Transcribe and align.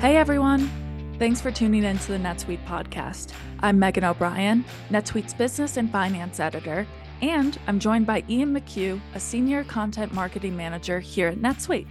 Hey 0.00 0.16
everyone! 0.16 0.70
Thanks 1.18 1.40
for 1.40 1.50
tuning 1.50 1.82
in 1.82 1.98
to 1.98 2.12
the 2.12 2.18
NetSuite 2.18 2.64
podcast. 2.66 3.32
I'm 3.58 3.80
Megan 3.80 4.04
O'Brien, 4.04 4.64
NetSuite's 4.90 5.34
business 5.34 5.76
and 5.76 5.90
finance 5.90 6.38
editor, 6.38 6.86
and 7.20 7.58
I'm 7.66 7.80
joined 7.80 8.06
by 8.06 8.22
Ian 8.28 8.54
McCue, 8.54 9.00
a 9.16 9.18
senior 9.18 9.64
content 9.64 10.14
marketing 10.14 10.56
manager 10.56 11.00
here 11.00 11.26
at 11.26 11.38
NetSuite. 11.38 11.88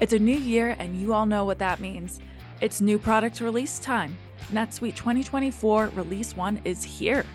It's 0.00 0.14
a 0.14 0.18
new 0.18 0.38
year, 0.38 0.74
and 0.78 0.96
you 0.96 1.12
all 1.12 1.26
know 1.26 1.44
what 1.44 1.58
that 1.58 1.80
means. 1.80 2.18
It's 2.62 2.80
new 2.80 2.98
product 2.98 3.42
release 3.42 3.78
time. 3.78 4.16
NetSuite 4.50 4.96
2024 4.96 5.88
Release 5.88 6.34
1 6.34 6.62
is 6.64 6.82
here. 6.82 7.26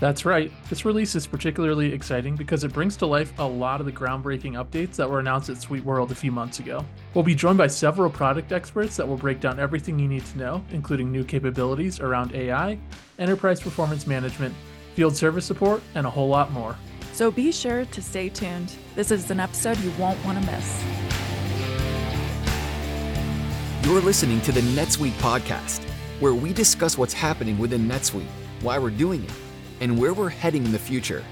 That's 0.00 0.24
right. 0.24 0.52
This 0.68 0.84
release 0.84 1.16
is 1.16 1.26
particularly 1.26 1.92
exciting 1.92 2.36
because 2.36 2.62
it 2.62 2.72
brings 2.72 2.96
to 2.98 3.06
life 3.06 3.32
a 3.38 3.46
lot 3.46 3.80
of 3.80 3.86
the 3.86 3.92
groundbreaking 3.92 4.52
updates 4.52 4.94
that 4.94 5.10
were 5.10 5.18
announced 5.18 5.48
at 5.48 5.56
SuiteWorld 5.56 6.12
a 6.12 6.14
few 6.14 6.30
months 6.30 6.60
ago. 6.60 6.84
We'll 7.14 7.24
be 7.24 7.34
joined 7.34 7.58
by 7.58 7.66
several 7.66 8.08
product 8.08 8.52
experts 8.52 8.96
that 8.96 9.08
will 9.08 9.16
break 9.16 9.40
down 9.40 9.58
everything 9.58 9.98
you 9.98 10.06
need 10.06 10.24
to 10.26 10.38
know, 10.38 10.64
including 10.70 11.10
new 11.10 11.24
capabilities 11.24 11.98
around 11.98 12.32
AI, 12.32 12.78
enterprise 13.18 13.60
performance 13.60 14.06
management, 14.06 14.54
field 14.94 15.16
service 15.16 15.44
support, 15.44 15.82
and 15.96 16.06
a 16.06 16.10
whole 16.10 16.28
lot 16.28 16.52
more. 16.52 16.76
So 17.12 17.32
be 17.32 17.50
sure 17.50 17.84
to 17.84 18.02
stay 18.02 18.28
tuned. 18.28 18.72
This 18.94 19.10
is 19.10 19.28
an 19.32 19.40
episode 19.40 19.78
you 19.78 19.90
won't 19.98 20.24
want 20.24 20.40
to 20.40 20.52
miss. 20.52 20.84
You're 23.82 24.00
listening 24.00 24.40
to 24.42 24.52
the 24.52 24.60
NetSuite 24.60 25.10
podcast, 25.12 25.82
where 26.20 26.34
we 26.34 26.52
discuss 26.52 26.96
what's 26.96 27.14
happening 27.14 27.58
within 27.58 27.88
NetSuite, 27.88 28.26
why 28.60 28.78
we're 28.78 28.90
doing 28.90 29.24
it 29.24 29.32
and 29.80 29.98
where 29.98 30.14
we're 30.14 30.28
heading 30.28 30.64
in 30.64 30.72
the 30.72 30.78
future. 30.78 31.24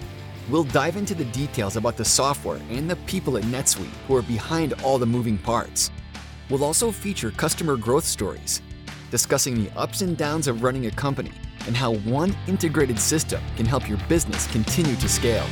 We'll 0.48 0.64
dive 0.64 0.96
into 0.96 1.14
the 1.14 1.24
details 1.26 1.76
about 1.76 1.96
the 1.96 2.04
software 2.04 2.60
and 2.70 2.88
the 2.88 2.96
people 3.06 3.36
at 3.36 3.44
NetSuite 3.44 3.90
who 4.06 4.16
are 4.16 4.22
behind 4.22 4.74
all 4.84 4.98
the 4.98 5.06
moving 5.06 5.38
parts. 5.38 5.90
We'll 6.48 6.62
also 6.62 6.92
feature 6.92 7.32
customer 7.32 7.76
growth 7.76 8.04
stories, 8.04 8.62
discussing 9.10 9.54
the 9.54 9.70
ups 9.76 10.02
and 10.02 10.16
downs 10.16 10.46
of 10.46 10.62
running 10.62 10.86
a 10.86 10.90
company 10.92 11.32
and 11.66 11.76
how 11.76 11.94
one 11.96 12.36
integrated 12.46 13.00
system 13.00 13.42
can 13.56 13.66
help 13.66 13.88
your 13.88 13.98
business 14.08 14.46
continue 14.52 14.94
to 14.96 15.08
scale. 15.08 15.46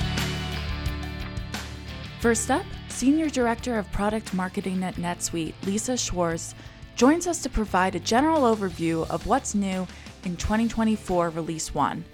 First 2.20 2.50
up, 2.50 2.64
Senior 2.88 3.28
Director 3.28 3.76
of 3.76 3.90
Product 3.90 4.32
Marketing 4.32 4.84
at 4.84 4.94
NetSuite, 4.94 5.54
Lisa 5.66 5.96
Schwarz, 5.96 6.54
joins 6.94 7.26
us 7.26 7.42
to 7.42 7.50
provide 7.50 7.96
a 7.96 8.00
general 8.00 8.42
overview 8.42 9.08
of 9.10 9.26
what's 9.26 9.56
new 9.56 9.86
in 10.24 10.36
2024 10.36 11.30
Release 11.30 11.74
1 11.74 12.04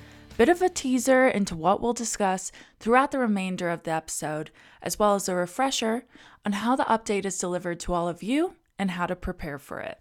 bit 0.41 0.49
of 0.49 0.63
a 0.63 0.71
teaser 0.71 1.29
into 1.29 1.55
what 1.55 1.83
we'll 1.83 1.93
discuss 1.93 2.51
throughout 2.79 3.11
the 3.11 3.19
remainder 3.19 3.69
of 3.69 3.83
the 3.83 3.91
episode, 3.91 4.51
as 4.81 4.99
well 4.99 5.15
as 5.15 5.29
a 5.29 5.35
refresher 5.35 6.07
on 6.47 6.53
how 6.53 6.75
the 6.75 6.85
update 6.85 7.27
is 7.27 7.37
delivered 7.37 7.79
to 7.79 7.93
all 7.93 8.09
of 8.09 8.23
you 8.23 8.55
and 8.79 8.93
how 8.93 9.05
to 9.05 9.15
prepare 9.15 9.59
for 9.59 9.81
it. 9.81 9.99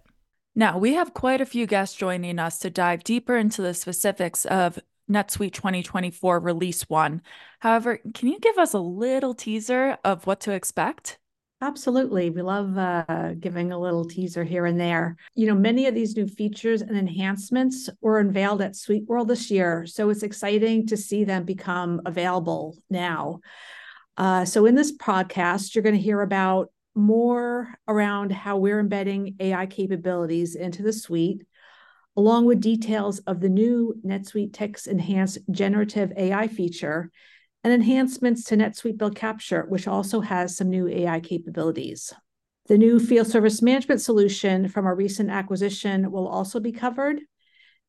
Now, 0.56 0.78
we 0.78 0.94
have 0.94 1.14
quite 1.14 1.42
a 1.42 1.46
few 1.46 1.68
guests 1.68 1.98
joining 1.98 2.40
us 2.40 2.58
to 2.60 2.70
dive 2.70 3.04
deeper 3.04 3.36
into 3.36 3.62
the 3.62 3.74
specifics 3.74 4.46
of 4.46 4.80
NetSuite 5.12 5.52
2024 5.52 6.40
Release 6.40 6.84
1. 6.84 7.22
However, 7.60 8.00
can 8.14 8.30
you 8.30 8.40
give 8.40 8.58
us 8.58 8.74
a 8.74 8.80
little 8.80 9.34
teaser 9.34 9.98
of 10.06 10.26
what 10.26 10.40
to 10.40 10.54
expect? 10.54 11.18
Absolutely. 11.62 12.30
We 12.30 12.42
love 12.42 12.78
uh, 12.78 13.34
giving 13.38 13.74
a 13.74 13.80
little 13.80 14.06
teaser 14.06 14.46
here 14.46 14.66
and 14.66 14.80
there. 14.80 15.18
You 15.36 15.48
know, 15.48 15.56
many 15.56 15.88
of 15.88 15.96
these 15.96 16.16
new 16.16 16.26
features 16.26 16.82
and 16.82 16.98
enhancements 16.98 17.90
were 18.00 18.20
unveiled 18.20 18.62
at 18.62 18.74
SuiteWorld 18.74 19.28
this 19.28 19.52
year. 19.52 19.86
So 19.86 20.10
it's 20.10 20.24
exciting 20.24 20.88
to 20.88 20.96
see 20.96 21.26
them 21.26 21.44
become 21.44 22.02
available 22.06 22.78
now. 22.90 23.42
Uh, 24.16 24.46
so 24.46 24.66
in 24.66 24.76
this 24.76 24.96
podcast, 24.96 25.76
you're 25.76 25.84
going 25.84 25.96
to 25.96 26.02
hear 26.02 26.22
about 26.22 26.72
more 26.96 27.76
around 27.90 28.32
how 28.32 28.58
we're 28.58 28.80
embedding 28.80 29.36
AI 29.42 29.66
capabilities 29.66 30.56
into 30.56 30.82
the 30.82 30.94
suite, 30.94 31.46
along 32.16 32.46
with 32.46 32.62
details 32.62 33.20
of 33.20 33.42
the 33.42 33.50
new 33.50 33.96
NetSuite 34.06 34.54
Text 34.54 34.88
Enhanced 34.88 35.40
Generative 35.52 36.14
AI 36.16 36.48
feature 36.48 37.12
and 37.64 37.74
enhancements 37.74 38.44
to 38.46 38.58
NetSuite 38.58 38.98
Bill 38.98 39.12
Capture, 39.12 39.66
which 39.68 39.88
also 39.88 40.22
has 40.22 40.56
some 40.56 40.70
new 40.70 40.88
AI 40.88 41.20
capabilities. 41.20 42.14
The 42.68 42.78
new 42.78 43.00
field 43.00 43.28
service 43.28 43.62
management 43.62 44.02
solution 44.02 44.68
from 44.68 44.86
our 44.86 44.96
recent 44.96 45.30
acquisition 45.30 46.12
will 46.12 46.28
also 46.28 46.60
be 46.60 46.72
covered. 46.72 47.20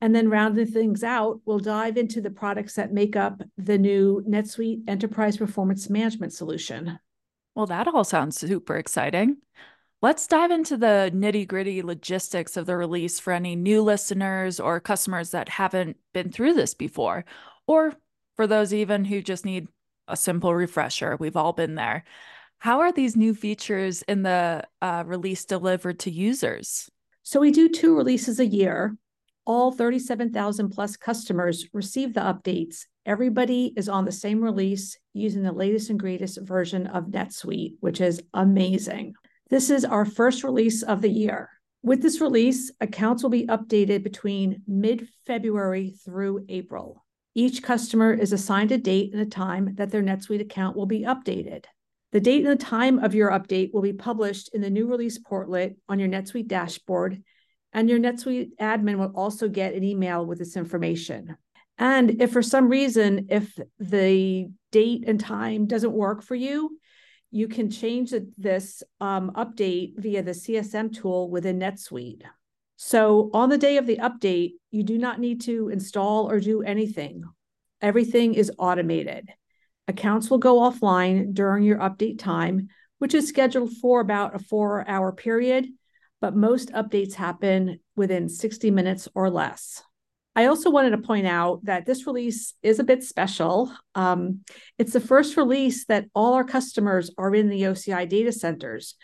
And 0.00 0.14
then 0.14 0.31
rounding 0.31 0.66
things 0.66 1.04
out, 1.04 1.41
we'll 1.44 1.58
dive 1.58 1.98
into 1.98 2.22
the 2.22 2.31
products 2.31 2.75
that 2.76 2.92
make 2.92 3.16
up 3.16 3.42
the 3.58 3.76
new 3.76 4.25
NetSuite 4.26 4.88
Enterprise 4.88 5.36
Performance 5.36 5.91
Management 5.91 6.32
solution. 6.32 6.98
Well, 7.54 7.66
that 7.66 7.88
all 7.88 8.04
sounds 8.04 8.38
super 8.38 8.76
exciting. 8.76 9.37
Let's 10.00 10.26
dive 10.26 10.50
into 10.50 10.78
the 10.78 11.12
nitty 11.14 11.47
gritty 11.47 11.82
logistics 11.82 12.56
of 12.56 12.64
the 12.64 12.75
release 12.75 13.20
for 13.20 13.34
any 13.34 13.54
new 13.54 13.82
listeners 13.82 14.58
or 14.58 14.81
customers 14.81 15.32
that 15.32 15.50
haven't 15.50 15.98
been 16.14 16.32
through 16.32 16.54
this 16.54 16.72
before, 16.72 17.26
or 17.66 17.92
for 18.41 18.47
those 18.47 18.73
even 18.73 19.05
who 19.05 19.21
just 19.21 19.45
need 19.45 19.69
a 20.09 20.17
simple 20.17 20.55
refresher. 20.55 21.15
We've 21.21 21.37
all 21.37 21.53
been 21.53 21.75
there. 21.75 22.05
How 22.59 22.81
are 22.81 22.91
these 22.91 23.15
new 23.15 23.34
features 23.34 24.01
in 24.09 24.23
the 24.23 24.65
uh, 24.81 25.05
release 25.06 25.45
delivered 25.45 25.99
to 25.99 26.11
users? 26.11 26.89
So 27.23 27.39
we 27.39 27.50
do 27.50 27.69
two 27.69 27.95
releases 27.95 28.41
a 28.41 28.47
year. 28.47 28.97
All 29.45 29.73
37,000 29.73 30.71
plus 30.71 30.97
customers 30.97 31.67
receive 31.75 32.15
the 32.15 32.23
updates. 32.23 32.87
Everybody 33.05 33.75
is 33.77 33.91
on 33.91 34.06
the 34.06 34.11
same 34.11 34.41
release 34.41 34.97
using 35.12 35.43
the 35.43 35.53
latest 35.53 35.91
and 35.91 36.00
greatest 36.00 36.41
version 36.41 36.87
of 36.87 37.09
NetSuite, 37.09 37.75
which 37.81 38.00
is 38.00 38.23
amazing. 38.33 39.12
This 39.50 39.69
is 39.69 39.84
our 39.84 40.06
first 40.06 40.45
release 40.45 40.83
of 40.83 41.03
the 41.03 41.11
year. 41.11 41.50
With 41.83 42.00
this 42.00 42.23
release, 42.23 42.73
accounts 42.81 43.23
will 43.23 43.29
be 43.29 43.49
updated 43.49 44.03
between 44.03 44.62
mid 44.67 45.09
February 45.27 45.93
through 46.06 46.47
April. 46.49 47.05
Each 47.35 47.63
customer 47.63 48.13
is 48.13 48.33
assigned 48.33 48.73
a 48.73 48.79
date 48.79 49.13
and 49.13 49.23
a 49.23 49.27
time 49.27 49.75
that 49.77 49.91
their 49.91 50.03
NetSuite 50.03 50.41
account 50.41 50.77
will 50.77 50.87
be 50.87 51.03
updated. 51.03 51.65
The 52.13 52.21
date 52.21 52.45
and 52.45 52.59
the 52.59 52.65
time 52.65 52.99
of 52.99 53.15
your 53.15 53.31
update 53.31 53.73
will 53.73 53.83
be 53.83 53.93
published 53.93 54.51
in 54.53 54.61
the 54.61 54.71
new 54.71 54.89
release 54.89 55.19
portlet 55.19 55.77
on 55.89 56.01
your 56.01 56.09
NetSuite 56.09 56.49
dashboard, 56.49 57.23
and 57.73 57.89
your 57.89 58.01
NetSuite 58.01 58.51
admin 58.61 58.99
will 58.99 59.13
also 59.15 59.49
get 59.49 59.75
an 59.75 59.85
email 59.85 60.27
with 60.27 60.39
this 60.39 60.57
information. 60.57 61.37
And 61.79 62.21
if 62.21 62.33
for 62.33 62.43
some 62.43 62.69
reason, 62.69 63.29
if 63.31 63.57
the 63.79 64.49
date 64.73 65.05
and 65.07 65.21
time 65.21 65.67
doesn't 65.67 65.93
work 65.93 66.23
for 66.23 66.35
you, 66.35 66.79
you 67.31 67.47
can 67.47 67.71
change 67.71 68.12
this 68.37 68.83
um, 69.01 69.31
update 69.37 69.97
via 69.97 70.23
the 70.23 70.33
CSM 70.33 70.93
tool 70.95 71.31
within 71.31 71.61
NetSuite. 71.61 72.23
So 72.83 73.29
on 73.35 73.51
the 73.51 73.59
day 73.59 73.77
of 73.77 73.87
the 73.87 73.99
update, 73.99 74.55
you 74.71 74.83
do 74.83 74.97
not 74.97 75.21
need 75.21 75.43
to 75.43 75.69
install 75.69 76.31
or 76.31 76.41
do 76.41 76.63
anything. 76.63 77.25
Everything 77.83 78.33
is 78.33 78.51
automated. 78.57 79.29
Accounts 79.87 80.31
will 80.31 80.39
go 80.39 80.61
offline 80.61 81.35
during 81.35 81.63
your 81.63 81.77
update 81.77 82.19
time, 82.19 82.69
which 82.97 83.13
is 83.13 83.29
scheduled 83.29 83.77
for 83.83 84.01
about 84.01 84.35
a 84.35 84.39
four 84.39 84.89
hour 84.89 85.13
period, 85.13 85.67
but 86.23 86.35
most 86.35 86.73
updates 86.73 87.13
happen 87.13 87.81
within 87.97 88.31
60 88.31 88.71
minutes 88.71 89.09
or 89.15 89.29
less. 89.29 89.83
I 90.35 90.47
also 90.47 90.71
wanted 90.71 90.93
to 90.93 91.07
point 91.07 91.27
out 91.27 91.62
that 91.67 91.85
this 91.85 92.07
release 92.07 92.55
is 92.62 92.79
a 92.79 92.85
bit 92.85 93.05
special. 93.05 93.71
Um, 93.95 94.41
it's 94.79 94.95
the 94.95 95.01
first 95.01 95.37
release 95.37 95.85
that 95.85 96.07
all 96.15 96.33
our 96.33 96.45
customers 96.45 97.11
are 97.19 97.35
in 97.35 97.51
the 97.51 97.65
OCI 97.65 98.09
data 98.09 98.33
centers, 98.33 98.95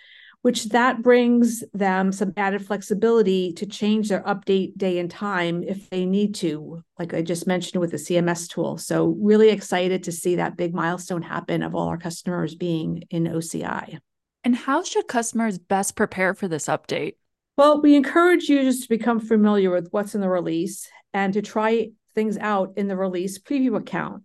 which 0.47 0.67
that 0.67 1.03
brings 1.03 1.65
them 1.75 2.13
some 2.13 2.33
added 2.37 2.65
flexibility 2.65 3.53
to 3.53 3.67
change 3.67 4.09
their 4.09 4.23
update 4.23 4.79
day 4.79 5.01
and 5.01 5.11
time 5.11 5.65
if 5.65 5.91
they 5.91 6.07
need 6.07 6.37
to, 6.37 6.81
like 7.01 7.13
I 7.13 7.21
just 7.23 7.49
mentioned 7.49 7.81
with 7.81 7.91
the 7.91 7.97
CMS 7.97 8.49
tool. 8.49 8.79
So, 8.79 9.17
really 9.19 9.49
excited 9.49 10.05
to 10.05 10.13
see 10.13 10.37
that 10.37 10.57
big 10.57 10.73
milestone 10.73 11.23
happen 11.23 11.65
of 11.65 11.75
all 11.75 11.89
our 11.89 11.99
customers 11.99 12.55
being 12.55 13.03
in 13.11 13.25
OCI. 13.25 13.99
And 14.45 14.55
how 14.55 14.85
should 14.85 15.09
customers 15.09 15.59
best 15.59 15.97
prepare 15.97 16.33
for 16.33 16.47
this 16.47 16.67
update? 16.67 17.17
Well, 17.57 17.83
we 17.83 17.97
encourage 17.97 18.49
users 18.49 18.83
to 18.83 18.89
become 18.89 19.19
familiar 19.19 19.73
with 19.73 19.89
what's 19.91 20.15
in 20.15 20.21
the 20.21 20.29
release 20.29 20.89
and 21.13 21.33
to 21.33 21.43
try 21.43 21.89
things 22.15 22.39
out 22.39 22.75
in 22.77 22.87
the 22.87 22.97
release 22.97 23.37
preview 23.41 23.77
account. 23.77 24.23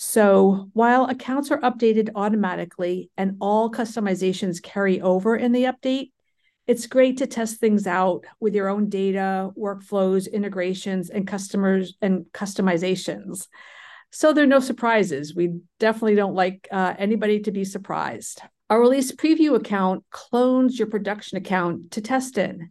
So 0.00 0.70
while 0.74 1.06
accounts 1.06 1.50
are 1.50 1.58
updated 1.58 2.10
automatically 2.14 3.10
and 3.16 3.36
all 3.40 3.68
customizations 3.68 4.62
carry 4.62 5.00
over 5.00 5.34
in 5.34 5.50
the 5.50 5.64
update, 5.64 6.12
it's 6.68 6.86
great 6.86 7.16
to 7.16 7.26
test 7.26 7.58
things 7.58 7.84
out 7.84 8.24
with 8.38 8.54
your 8.54 8.68
own 8.68 8.90
data, 8.90 9.50
workflows, 9.58 10.32
integrations, 10.32 11.10
and 11.10 11.26
customers 11.26 11.96
and 12.00 12.26
customizations. 12.32 13.48
So 14.12 14.32
there 14.32 14.44
are 14.44 14.46
no 14.46 14.60
surprises. 14.60 15.34
We 15.34 15.58
definitely 15.80 16.14
don't 16.14 16.36
like 16.36 16.68
uh, 16.70 16.94
anybody 16.96 17.40
to 17.40 17.50
be 17.50 17.64
surprised. 17.64 18.40
Our 18.70 18.80
release 18.80 19.10
preview 19.10 19.56
account 19.56 20.04
clones 20.10 20.78
your 20.78 20.86
production 20.86 21.38
account 21.38 21.90
to 21.92 22.00
test 22.00 22.38
in. 22.38 22.70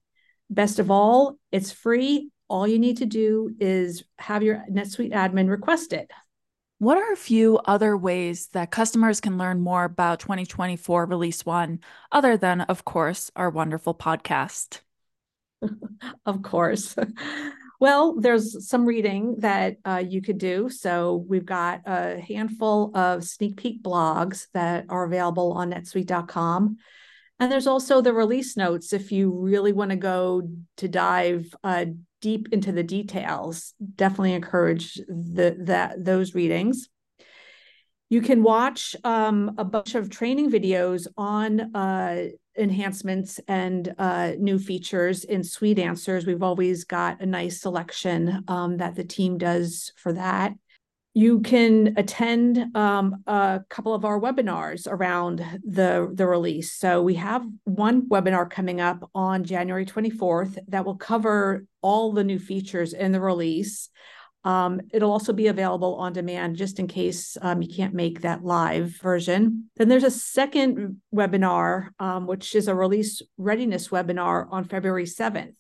Best 0.50 0.80
of 0.80 0.92
all, 0.92 1.38
it's 1.52 1.74
free. 1.74 2.30
All 2.48 2.66
you 2.66 2.80
need 2.80 3.00
to 3.00 3.06
do 3.06 3.54
is 3.60 4.06
have 4.18 4.44
your 4.44 4.64
NetSuite 4.72 5.12
admin 5.12 5.50
request 5.50 5.92
it. 5.92 6.10
What 6.80 6.98
are 6.98 7.12
a 7.12 7.18
few 7.18 7.58
other 7.66 7.98
ways 7.98 8.50
that 8.50 8.70
customers 8.70 9.20
can 9.20 9.38
learn 9.38 9.60
more 9.60 9.84
about 9.84 10.20
2024 10.20 11.08
Release 11.08 11.44
1, 11.44 11.80
other 12.12 12.38
than, 12.38 12.62
of 12.62 12.86
course, 12.86 13.32
our 13.36 13.50
wonderful 13.50 13.96
podcast? 13.96 14.82
of 16.26 16.42
course. 16.44 16.96
Well, 17.80 18.16
there's 18.20 18.68
some 18.68 18.86
reading 18.86 19.36
that 19.40 19.78
uh, 19.86 20.04
you 20.04 20.22
could 20.22 20.40
do. 20.40 20.68
So 20.70 21.24
we've 21.28 21.46
got 21.46 21.82
a 21.86 22.20
handful 22.20 22.92
of 22.98 23.24
sneak 23.24 23.58
peek 23.58 23.84
blogs 23.84 24.48
that 24.56 24.86
are 24.90 25.04
available 25.04 25.52
on 25.54 25.72
netsuite.com. 25.72 26.78
And 27.40 27.52
there's 27.52 27.68
also 27.68 28.02
the 28.02 28.14
release 28.14 28.58
notes 28.58 28.94
if 28.94 29.12
you 29.12 29.32
really 29.32 29.74
want 29.74 29.92
to 29.92 29.96
go 29.96 30.50
to 30.78 30.88
dive 30.88 31.54
uh, 31.64 31.86
deep 32.22 32.48
into 32.52 32.72
the 32.72 32.84
details. 32.84 33.74
Definitely 33.96 34.34
encourage 34.34 34.96
the, 35.08 35.56
that 35.60 36.04
those 36.04 36.36
readings. 36.36 36.90
You 38.10 38.22
can 38.22 38.42
watch 38.42 38.96
um, 39.04 39.56
a 39.58 39.66
bunch 39.66 39.96
of 39.96 40.10
training 40.10 40.50
videos 40.50 41.08
on 41.18 41.76
uh, 41.76 42.30
enhancements 42.58 43.40
and 43.50 43.94
uh, 43.98 44.32
new 44.40 44.58
features 44.58 45.26
in 45.26 45.42
SuiteAnswers. 45.42 46.26
We've 46.26 46.44
always 46.44 46.86
got 46.86 47.22
a 47.22 47.26
nice 47.26 47.60
selection 47.62 48.46
um, 48.48 48.78
that 48.78 48.96
the 48.96 49.04
team 49.04 49.38
does 49.38 49.92
for 49.98 50.14
that. 50.14 50.54
You 51.18 51.40
can 51.40 51.96
attend 51.98 52.78
um, 52.78 53.24
a 53.26 53.62
couple 53.70 53.96
of 53.96 54.06
our 54.06 54.22
webinars 54.22 54.86
around 54.88 55.44
the, 55.64 56.12
the 56.14 56.28
release. 56.28 56.74
So 56.74 57.02
we 57.02 57.16
have 57.16 57.44
one 57.64 58.08
webinar 58.08 58.48
coming 58.48 58.82
up 58.82 59.10
on 59.16 59.44
January 59.44 59.84
24th 59.84 60.60
that 60.68 60.86
will 60.86 60.96
cover 60.96 61.66
all 61.82 62.14
the 62.14 62.24
new 62.24 62.38
features 62.38 62.94
in 62.94 63.14
the 63.14 63.20
release. 63.20 63.90
Um, 64.44 64.80
it'll 64.94 65.12
also 65.12 65.34
be 65.34 65.48
available 65.48 65.96
on 65.96 66.14
demand 66.14 66.56
just 66.56 66.78
in 66.78 66.86
case 66.86 67.36
um, 67.42 67.64
you 67.64 67.76
can't 67.76 67.96
make 67.96 68.22
that 68.22 68.44
live 68.44 68.90
version. 69.02 69.72
Then 69.76 69.90
there's 69.90 70.04
a 70.04 70.12
second 70.12 71.02
webinar, 71.12 71.90
um, 71.98 72.28
which 72.28 72.54
is 72.54 72.68
a 72.68 72.76
release 72.76 73.24
readiness 73.40 73.88
webinar 73.88 74.46
on 74.52 74.66
February 74.66 75.06
7th, 75.06 75.56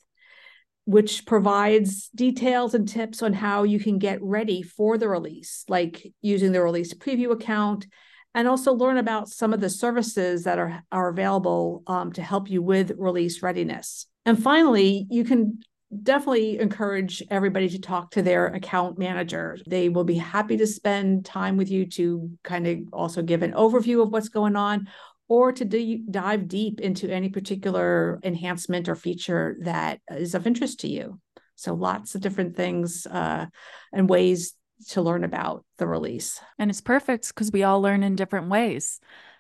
which 0.88 1.26
provides 1.26 2.08
details 2.16 2.74
and 2.74 2.88
tips 2.88 3.22
on 3.22 3.34
how 3.34 3.64
you 3.64 3.78
can 3.78 3.98
get 3.98 4.24
ready 4.24 4.62
for 4.62 4.98
the 4.98 5.10
release, 5.10 5.66
like 5.68 6.14
using 6.22 6.54
the 6.54 6.62
release 6.62 6.94
preview 6.94 7.32
account, 7.32 7.86
and 8.34 8.48
also 8.48 8.74
learn 8.74 8.96
about 8.96 9.28
some 9.28 9.52
of 9.52 9.60
the 9.60 9.70
services 9.70 10.46
that 10.46 10.58
are, 10.58 10.82
are 10.90 11.10
available 11.10 11.84
um, 11.88 12.14
to 12.14 12.22
help 12.22 12.50
you 12.50 12.62
with 12.62 12.94
release 12.98 13.44
readiness. 13.44 14.06
And 14.26 14.42
finally, 14.42 15.06
you 15.10 15.26
can 15.26 15.60
definitely 16.04 16.58
encourage 16.58 17.22
everybody 17.30 17.68
to 17.68 17.82
talk 17.82 18.12
to 18.12 18.22
their 18.22 18.48
account 18.48 18.98
manager. 18.98 19.58
They 19.68 19.90
will 19.90 20.06
be 20.06 20.16
happy 20.16 20.56
to 20.56 20.68
spend 20.68 21.26
time 21.26 21.58
with 21.58 21.70
you 21.70 21.86
to 21.92 22.32
kind 22.46 22.66
of 22.66 22.80
also 22.94 23.22
give 23.22 23.44
an 23.44 23.52
overview 23.52 24.02
of 24.02 24.14
what's 24.14 24.30
going 24.30 24.56
on 24.56 24.88
or 25.28 25.52
to 25.52 25.66
d- 25.66 26.04
dive 26.10 26.48
deep 26.48 26.80
into 26.80 27.10
any 27.10 27.30
particular 27.30 28.20
enhancement 28.24 28.88
or 28.88 28.96
feature 28.96 29.58
that 29.62 30.00
is 30.12 30.36
of 30.36 30.48
interest 30.48 30.82
to 30.82 30.88
you. 30.88 31.20
So, 31.56 31.74
lots 31.74 32.16
of 32.16 32.22
different 32.22 32.56
things 32.56 33.06
uh, 33.08 33.48
and 33.92 34.10
ways 34.10 34.54
to 34.90 35.02
learn 35.02 35.24
about 35.24 35.66
the 35.78 35.88
release. 35.88 36.40
And 36.60 36.70
it's 36.70 36.82
perfect 36.82 37.30
because 37.30 37.52
we 37.52 37.64
all 37.64 37.82
learn 37.82 38.04
in 38.04 38.16
different 38.16 38.50
ways. 38.50 39.00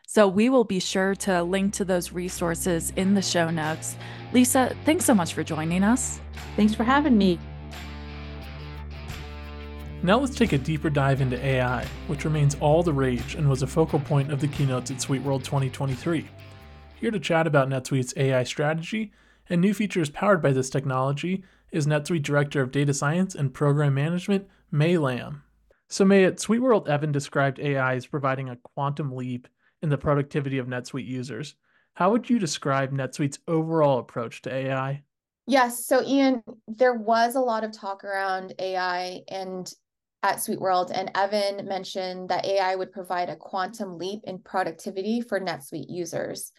So 0.10 0.25
we 0.28 0.50
will 0.50 0.63
be 0.63 0.80
sure 0.80 1.16
to 1.16 1.44
link 1.44 1.74
to 1.74 1.86
those 1.86 2.13
resources 2.13 2.94
in 2.95 3.13
the 3.13 3.22
show 3.22 3.50
notes. 3.50 3.98
Lisa, 4.31 4.74
thanks 4.86 5.04
so 5.04 5.13
much 5.13 5.33
for 5.33 5.44
joining 5.44 5.83
us. 5.83 6.22
Thanks 6.56 6.74
for 6.74 6.86
having 6.86 7.18
me. 7.18 7.38
Now 10.04 10.20
let's 10.20 10.36
take 10.36 10.54
a 10.54 10.60
deeper 10.60 10.92
dive 10.92 11.22
into 11.22 11.44
AI, 11.44 11.84
which 12.06 12.24
remains 12.24 12.56
all 12.60 12.84
the 12.84 12.94
rage 12.94 13.34
and 13.34 13.50
was 13.50 13.64
a 13.64 13.68
focal 13.68 14.00
point 14.00 14.32
of 14.32 14.40
the 14.40 14.48
keynotes 14.48 14.92
at 14.92 14.98
SuiteWorld 14.98 15.44
2023. 15.44 16.28
Here 17.00 17.12
to 17.12 17.20
chat 17.20 17.48
about 17.48 17.68
NetSuite's 17.68 18.14
AI 18.16 18.44
strategy 18.44 19.12
and 19.50 19.60
new 19.60 19.74
features 19.74 20.12
powered 20.12 20.42
by 20.42 20.52
this 20.52 20.70
technology 20.70 21.44
is 21.72 21.88
NetSuite 21.88 22.22
Director 22.22 22.62
of 22.62 22.72
Data 22.72 22.94
Science 22.94 23.34
and 23.34 23.54
Program 23.54 23.96
Management, 23.96 24.48
May 24.72 25.00
Lam. 25.00 25.42
So, 25.88 26.06
May, 26.06 26.26
at 26.26 26.38
SuiteWorld, 26.38 26.88
Evan 26.88 27.12
described 27.12 27.60
AI 27.60 27.96
as 27.96 28.06
providing 28.06 28.50
a 28.50 28.58
quantum 28.58 29.16
leap 29.16 29.48
in 29.82 29.90
the 29.90 29.98
productivity 29.98 30.60
of 30.60 30.68
NetSuite 30.68 31.08
users. 31.08 31.56
How 31.96 32.12
would 32.12 32.30
you 32.30 32.38
describe 32.38 32.92
NetSuite's 32.92 33.40
overall 33.48 33.98
approach 33.98 34.44
to 34.44 34.54
AI? 34.54 35.04
Yes. 35.48 35.86
So, 35.86 36.04
Ian, 36.04 36.44
there 36.68 36.94
was 36.94 37.36
a 37.36 37.40
lot 37.40 37.64
of 37.64 37.72
talk 37.72 38.04
around 38.04 38.54
AI 38.60 39.22
and 39.30 39.74
at 40.28 40.38
SuiteWorld, 40.38 40.92
and 40.94 41.10
Evan 41.16 41.66
mentioned 41.68 42.30
that 42.30 42.46
AI 42.46 42.76
would 42.76 42.92
provide 42.92 43.30
a 43.30 43.36
quantum 43.36 43.98
leap 43.98 44.22
in 44.26 44.40
productivity 44.40 45.22
for 45.22 45.40
NetSuite 45.40 45.90
users. 45.90 46.52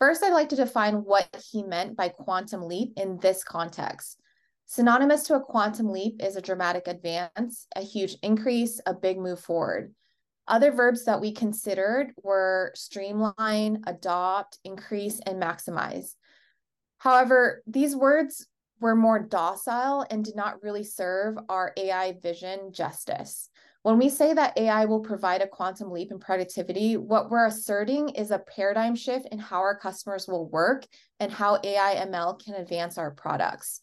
First, 0.00 0.22
I'd 0.22 0.32
like 0.32 0.48
to 0.48 0.56
define 0.56 0.96
what 0.96 1.28
he 1.50 1.62
meant 1.62 1.96
by 1.96 2.08
quantum 2.08 2.62
leap 2.62 2.92
in 2.96 3.18
this 3.18 3.44
context. 3.44 4.20
Synonymous 4.66 5.22
to 5.24 5.36
a 5.36 5.40
quantum 5.40 5.90
leap 5.90 6.20
is 6.22 6.36
a 6.36 6.42
dramatic 6.42 6.88
advance, 6.88 7.66
a 7.76 7.82
huge 7.82 8.16
increase, 8.22 8.80
a 8.86 8.94
big 8.94 9.18
move 9.18 9.38
forward. 9.38 9.94
Other 10.48 10.72
verbs 10.72 11.04
that 11.04 11.20
we 11.20 11.32
considered 11.32 12.12
were 12.22 12.72
streamline, 12.74 13.82
adopt, 13.86 14.58
increase, 14.64 15.20
and 15.24 15.40
maximize. 15.40 16.14
However, 16.98 17.62
these 17.66 17.94
words 17.94 18.46
were 18.80 18.96
more 18.96 19.18
docile 19.18 20.06
and 20.10 20.24
did 20.24 20.36
not 20.36 20.62
really 20.62 20.84
serve 20.84 21.36
our 21.48 21.72
AI 21.76 22.12
vision 22.22 22.72
justice. 22.72 23.48
When 23.82 23.98
we 23.98 24.08
say 24.08 24.32
that 24.32 24.56
AI 24.56 24.86
will 24.86 25.00
provide 25.00 25.42
a 25.42 25.46
quantum 25.46 25.90
leap 25.90 26.10
in 26.10 26.18
productivity, 26.18 26.96
what 26.96 27.30
we're 27.30 27.46
asserting 27.46 28.08
is 28.08 28.30
a 28.30 28.38
paradigm 28.38 28.94
shift 28.94 29.26
in 29.30 29.38
how 29.38 29.58
our 29.58 29.78
customers 29.78 30.26
will 30.26 30.48
work 30.48 30.86
and 31.20 31.30
how 31.30 31.60
AI 31.62 32.06
ML 32.06 32.42
can 32.42 32.54
advance 32.54 32.96
our 32.96 33.10
products. 33.10 33.82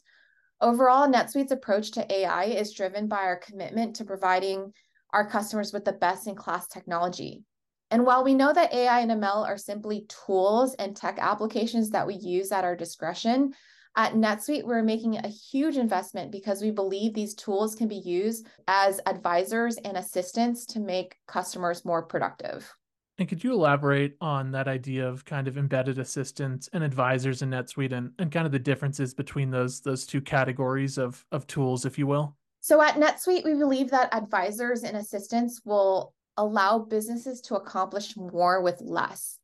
Overall, 0.60 1.08
NetSuite's 1.08 1.52
approach 1.52 1.92
to 1.92 2.12
AI 2.12 2.46
is 2.46 2.74
driven 2.74 3.08
by 3.08 3.18
our 3.18 3.38
commitment 3.38 3.96
to 3.98 4.06
providing 4.06 4.74
our 5.14 5.30
customers 5.30 5.72
with 5.72 5.86
the 5.86 5.94
best 5.94 6.28
in 6.28 6.34
class 6.36 6.68
technology. 6.68 7.44
And 7.92 8.06
while 8.06 8.24
we 8.24 8.34
know 8.34 8.54
that 8.54 8.74
AI 8.74 9.02
and 9.02 9.12
ML 9.12 9.46
are 9.46 9.58
simply 9.58 10.08
tools 10.08 10.74
and 10.76 10.96
tech 10.96 11.20
applications 11.20 11.90
that 11.90 12.08
we 12.08 12.16
use 12.16 12.52
at 12.52 12.64
our 12.64 12.76
discretion, 12.76 13.54
at 13.98 14.14
NetSuite, 14.14 14.64
we're 14.64 14.84
making 14.84 15.18
a 15.18 15.28
huge 15.28 15.78
investment 15.78 16.32
because 16.32 16.62
we 16.62 16.72
believe 16.72 17.14
these 17.14 17.34
tools 17.36 17.76
can 17.76 17.88
be 17.88 17.98
used 17.98 18.48
as 18.68 19.02
advisors 19.06 19.78
and 19.78 19.98
assistants 19.98 20.66
to 20.68 20.80
make 20.80 21.18
customers 21.28 21.84
more 21.84 22.02
productive. 22.02 22.74
And 23.18 23.28
could 23.28 23.44
you 23.44 23.54
elaborate 23.54 24.16
on 24.22 24.52
that 24.52 24.68
idea 24.68 25.08
of 25.08 25.26
kind 25.26 25.48
of 25.48 25.58
embedded 25.58 26.00
assistants 26.00 26.70
and 26.74 26.84
advisors 26.84 27.42
in 27.42 27.50
NetSuite 27.50 27.92
and, 27.92 28.12
and 28.18 28.32
kind 28.32 28.46
of 28.46 28.52
the 28.52 28.60
differences 28.60 29.14
between 29.14 29.52
those 29.52 29.82
those 29.82 30.06
two 30.06 30.22
categories 30.22 30.98
of, 30.98 31.24
of 31.32 31.46
tools, 31.46 31.86
if 31.86 32.00
you 32.00 32.08
will? 32.08 32.36
So 32.62 32.82
at 32.82 32.96
NetSuite, 32.96 33.44
we 33.44 33.56
believe 33.56 33.92
that 33.92 34.14
advisors 34.14 34.84
and 34.84 34.96
assistants 34.96 35.62
will 35.66 36.14
allow 36.38 36.80
businesses 36.80 37.42
to 37.42 37.56
accomplish 37.56 38.16
more 38.16 38.62
with 38.62 38.82
less. 38.82 39.38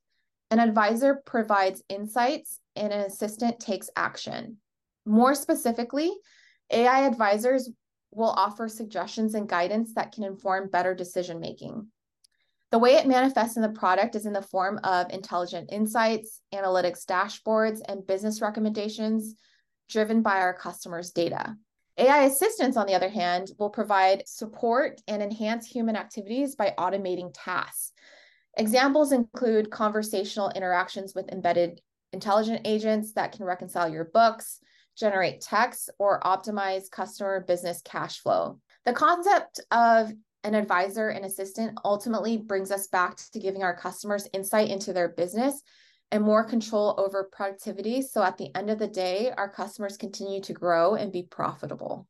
An 0.50 0.60
advisor 0.60 1.22
provides 1.26 1.84
insights 1.90 2.60
and 2.76 2.94
an 2.94 3.02
assistant 3.02 3.60
takes 3.60 3.90
action. 3.96 4.58
More 5.06 5.36
specifically, 5.36 6.12
AI 6.72 7.06
advisors 7.06 7.70
will 8.12 8.30
offer 8.30 8.68
suggestions 8.68 9.36
and 9.36 9.50
guidance 9.50 9.94
that 9.96 10.14
can 10.14 10.24
inform 10.24 10.70
better 10.70 10.96
decision 10.96 11.40
making. 11.40 11.88
The 12.72 12.80
way 12.80 12.96
it 12.96 13.08
manifests 13.08 13.56
in 13.56 13.62
the 13.62 13.70
product 13.70 14.16
is 14.16 14.26
in 14.26 14.34
the 14.34 14.42
form 14.42 14.80
of 14.84 15.12
intelligent 15.12 15.72
insights, 15.72 16.42
analytics 16.54 17.06
dashboards, 17.06 17.80
and 17.88 18.06
business 18.06 18.42
recommendations 18.42 19.36
driven 19.90 20.22
by 20.22 20.40
our 20.40 20.54
customers' 20.54 21.12
data. 21.12 21.56
AI 21.98 22.24
assistants, 22.24 22.78
on 22.78 22.86
the 22.86 22.94
other 22.94 23.10
hand, 23.10 23.52
will 23.58 23.70
provide 23.70 24.28
support 24.28 25.02
and 25.08 25.24
enhance 25.24 25.66
human 25.66 25.96
activities 25.96 26.56
by 26.56 26.74
automating 26.78 27.32
tasks. 27.34 27.94
Examples 28.58 29.12
include 29.12 29.70
conversational 29.70 30.50
interactions 30.50 31.14
with 31.14 31.30
embedded 31.32 31.80
intelligent 32.12 32.62
agents 32.66 33.14
that 33.14 33.32
can 33.32 33.46
reconcile 33.46 33.88
your 33.88 34.06
books, 34.06 34.60
generate 34.98 35.42
text, 35.42 35.92
or 36.00 36.20
optimize 36.22 36.90
customer 36.90 37.46
business 37.48 37.82
cash 37.84 38.20
flow. 38.20 38.60
The 38.86 38.94
concept 38.94 39.60
of 39.70 40.12
an 40.44 40.56
advisor 40.56 41.10
and 41.10 41.24
assistant 41.24 41.78
ultimately 41.86 42.38
brings 42.38 42.72
us 42.72 42.88
back 42.88 43.18
to 43.32 43.40
giving 43.40 43.62
our 43.62 43.76
customers 43.76 44.28
insight 44.34 44.70
into 44.70 44.92
their 44.92 45.10
business 45.10 45.62
and 46.12 46.24
more 46.24 46.44
control 46.44 46.96
over 46.98 47.30
productivity. 47.32 48.02
So 48.02 48.24
at 48.24 48.38
the 48.38 48.56
end 48.56 48.72
of 48.72 48.80
the 48.80 48.88
day, 48.88 49.32
our 49.38 49.50
customers 49.50 49.98
continue 49.98 50.42
to 50.42 50.54
grow 50.54 50.96
and 50.96 51.12
be 51.12 51.24
profitable. 51.24 52.08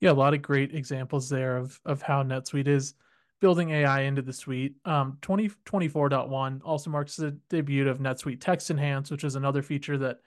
Yeah, 0.00 0.12
a 0.12 0.14
lot 0.14 0.32
of 0.32 0.40
great 0.40 0.74
examples 0.74 1.28
there 1.28 1.58
of 1.58 1.78
of 1.84 2.00
how 2.00 2.22
NetSuite 2.22 2.68
is 2.68 2.94
building 3.40 3.70
AI 3.70 4.02
into 4.02 4.22
the 4.22 4.32
suite. 4.32 4.76
Um, 4.84 5.18
2024.1 5.22 6.60
also 6.64 6.90
marks 6.90 7.16
the 7.16 7.32
debut 7.48 7.88
of 7.88 7.98
NetSuite 7.98 8.40
Text 8.40 8.70
Enhance, 8.70 9.10
which 9.10 9.24
is 9.24 9.34
another 9.34 9.62
feature 9.62 9.98
that 9.98 10.18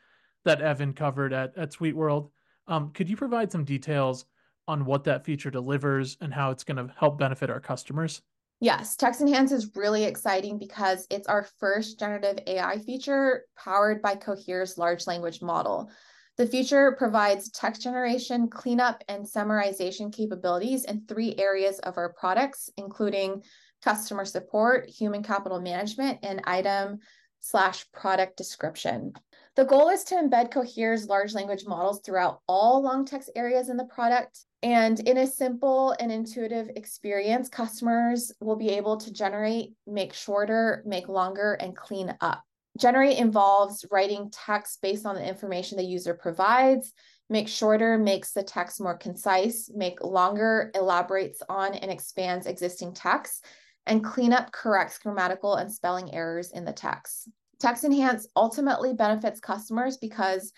that 0.45 0.61
Evan 0.61 0.93
covered 0.93 1.31
at 1.31 1.57
at 1.57 1.71
SuiteWorld. 1.71 2.29
Um, 2.67 2.91
could 2.91 3.09
you 3.09 3.15
provide 3.15 3.51
some 3.51 3.63
details 3.63 4.25
on 4.67 4.85
what 4.85 5.03
that 5.05 5.25
feature 5.25 5.51
delivers 5.51 6.17
and 6.21 6.33
how 6.33 6.51
it's 6.51 6.63
going 6.63 6.77
to 6.77 6.93
help 6.97 7.17
benefit 7.17 7.49
our 7.49 7.59
customers? 7.59 8.21
Yes, 8.59 8.95
Text 8.95 9.19
Enhance 9.19 9.51
is 9.51 9.75
really 9.75 10.05
exciting 10.05 10.57
because 10.57 11.05
it's 11.09 11.27
our 11.27 11.45
first 11.59 11.99
generative 11.99 12.39
AI 12.47 12.77
feature 12.79 13.43
powered 13.57 14.01
by 14.01 14.15
Cohere's 14.15 14.77
large 14.77 15.05
language 15.05 15.41
model. 15.41 15.91
The 16.37 16.47
feature 16.47 16.95
provides 16.97 17.51
text 17.51 17.83
generation, 17.83 18.47
cleanup, 18.47 19.03
and 19.07 19.23
summarization 19.23 20.11
capabilities 20.11 20.85
in 20.85 21.05
three 21.07 21.35
areas 21.37 21.77
of 21.79 21.97
our 21.97 22.13
products, 22.13 22.71
including 22.75 23.43
customer 23.83 24.25
support, 24.25 24.89
human 24.89 25.21
capital 25.21 25.61
management, 25.61 26.19
and 26.23 26.41
item 26.45 26.99
slash 27.39 27.85
product 27.91 28.37
description. 28.37 29.13
The 29.55 29.65
goal 29.65 29.89
is 29.89 30.03
to 30.05 30.15
embed 30.15 30.49
Cohere's 30.49 31.07
large 31.07 31.35
language 31.35 31.65
models 31.67 32.01
throughout 32.03 32.39
all 32.47 32.81
long 32.81 33.05
text 33.05 33.29
areas 33.35 33.69
in 33.69 33.77
the 33.77 33.85
product. 33.85 34.39
And 34.63 34.99
in 35.01 35.17
a 35.17 35.27
simple 35.27 35.93
and 35.99 36.11
intuitive 36.11 36.69
experience, 36.75 37.49
customers 37.49 38.31
will 38.39 38.55
be 38.55 38.69
able 38.69 38.97
to 38.97 39.13
generate, 39.13 39.73
make 39.85 40.13
shorter, 40.13 40.81
make 40.87 41.07
longer, 41.09 41.53
and 41.53 41.75
clean 41.75 42.15
up. 42.21 42.41
Generate 42.77 43.17
involves 43.17 43.85
writing 43.91 44.31
text 44.31 44.81
based 44.81 45.05
on 45.05 45.15
the 45.15 45.27
information 45.27 45.77
the 45.77 45.83
user 45.83 46.13
provides. 46.13 46.93
Make 47.29 47.47
shorter 47.47 47.97
makes 47.97 48.31
the 48.31 48.43
text 48.43 48.81
more 48.81 48.97
concise. 48.97 49.69
Make 49.73 50.03
longer 50.03 50.71
elaborates 50.73 51.41
on 51.47 51.75
and 51.75 51.91
expands 51.91 52.47
existing 52.47 52.93
text. 52.93 53.45
And 53.85 54.03
cleanup 54.03 54.51
corrects 54.51 54.97
grammatical 54.97 55.55
and 55.55 55.71
spelling 55.71 56.13
errors 56.13 56.51
in 56.51 56.65
the 56.65 56.73
text. 56.73 57.29
Text 57.59 57.83
Enhance 57.83 58.27
ultimately 58.35 58.93
benefits 58.93 59.39
customers 59.39 59.97
because 59.97 60.51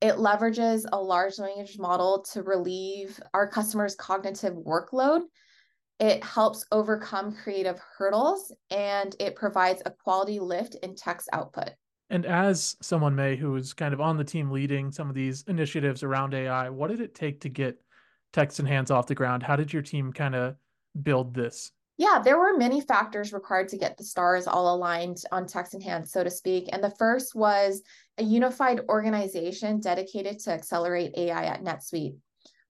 it 0.00 0.14
leverages 0.14 0.86
a 0.90 1.00
large 1.00 1.38
language 1.38 1.78
model 1.78 2.24
to 2.32 2.42
relieve 2.42 3.20
our 3.34 3.46
customers' 3.46 3.94
cognitive 3.94 4.54
workload 4.54 5.22
it 6.00 6.24
helps 6.24 6.64
overcome 6.72 7.36
creative 7.36 7.78
hurdles 7.96 8.52
and 8.70 9.14
it 9.20 9.36
provides 9.36 9.82
a 9.84 9.90
quality 9.90 10.40
lift 10.40 10.74
in 10.76 10.96
text 10.96 11.28
output. 11.32 11.70
And 12.08 12.26
as 12.26 12.76
someone 12.80 13.14
may 13.14 13.36
who 13.36 13.54
is 13.54 13.74
kind 13.74 13.94
of 13.94 14.00
on 14.00 14.16
the 14.16 14.24
team 14.24 14.50
leading 14.50 14.90
some 14.90 15.08
of 15.08 15.14
these 15.14 15.44
initiatives 15.46 16.02
around 16.02 16.34
AI, 16.34 16.70
what 16.70 16.90
did 16.90 17.00
it 17.00 17.14
take 17.14 17.40
to 17.42 17.48
get 17.48 17.80
Text 18.32 18.58
Enhance 18.58 18.90
off 18.90 19.06
the 19.06 19.14
ground? 19.14 19.42
How 19.42 19.56
did 19.56 19.72
your 19.72 19.82
team 19.82 20.12
kind 20.12 20.34
of 20.34 20.56
build 21.02 21.34
this? 21.34 21.70
Yeah, 21.98 22.20
there 22.24 22.38
were 22.38 22.56
many 22.56 22.80
factors 22.80 23.32
required 23.32 23.68
to 23.68 23.76
get 23.76 23.98
the 23.98 24.04
stars 24.04 24.46
all 24.46 24.74
aligned 24.74 25.22
on 25.30 25.46
Text 25.46 25.74
Enhance, 25.74 26.10
so 26.10 26.24
to 26.24 26.30
speak. 26.30 26.68
And 26.72 26.82
the 26.82 26.94
first 26.98 27.34
was 27.34 27.82
a 28.16 28.22
unified 28.22 28.80
organization 28.88 29.80
dedicated 29.80 30.38
to 30.40 30.52
accelerate 30.52 31.12
AI 31.16 31.44
at 31.44 31.62
NetSuite. 31.62 32.16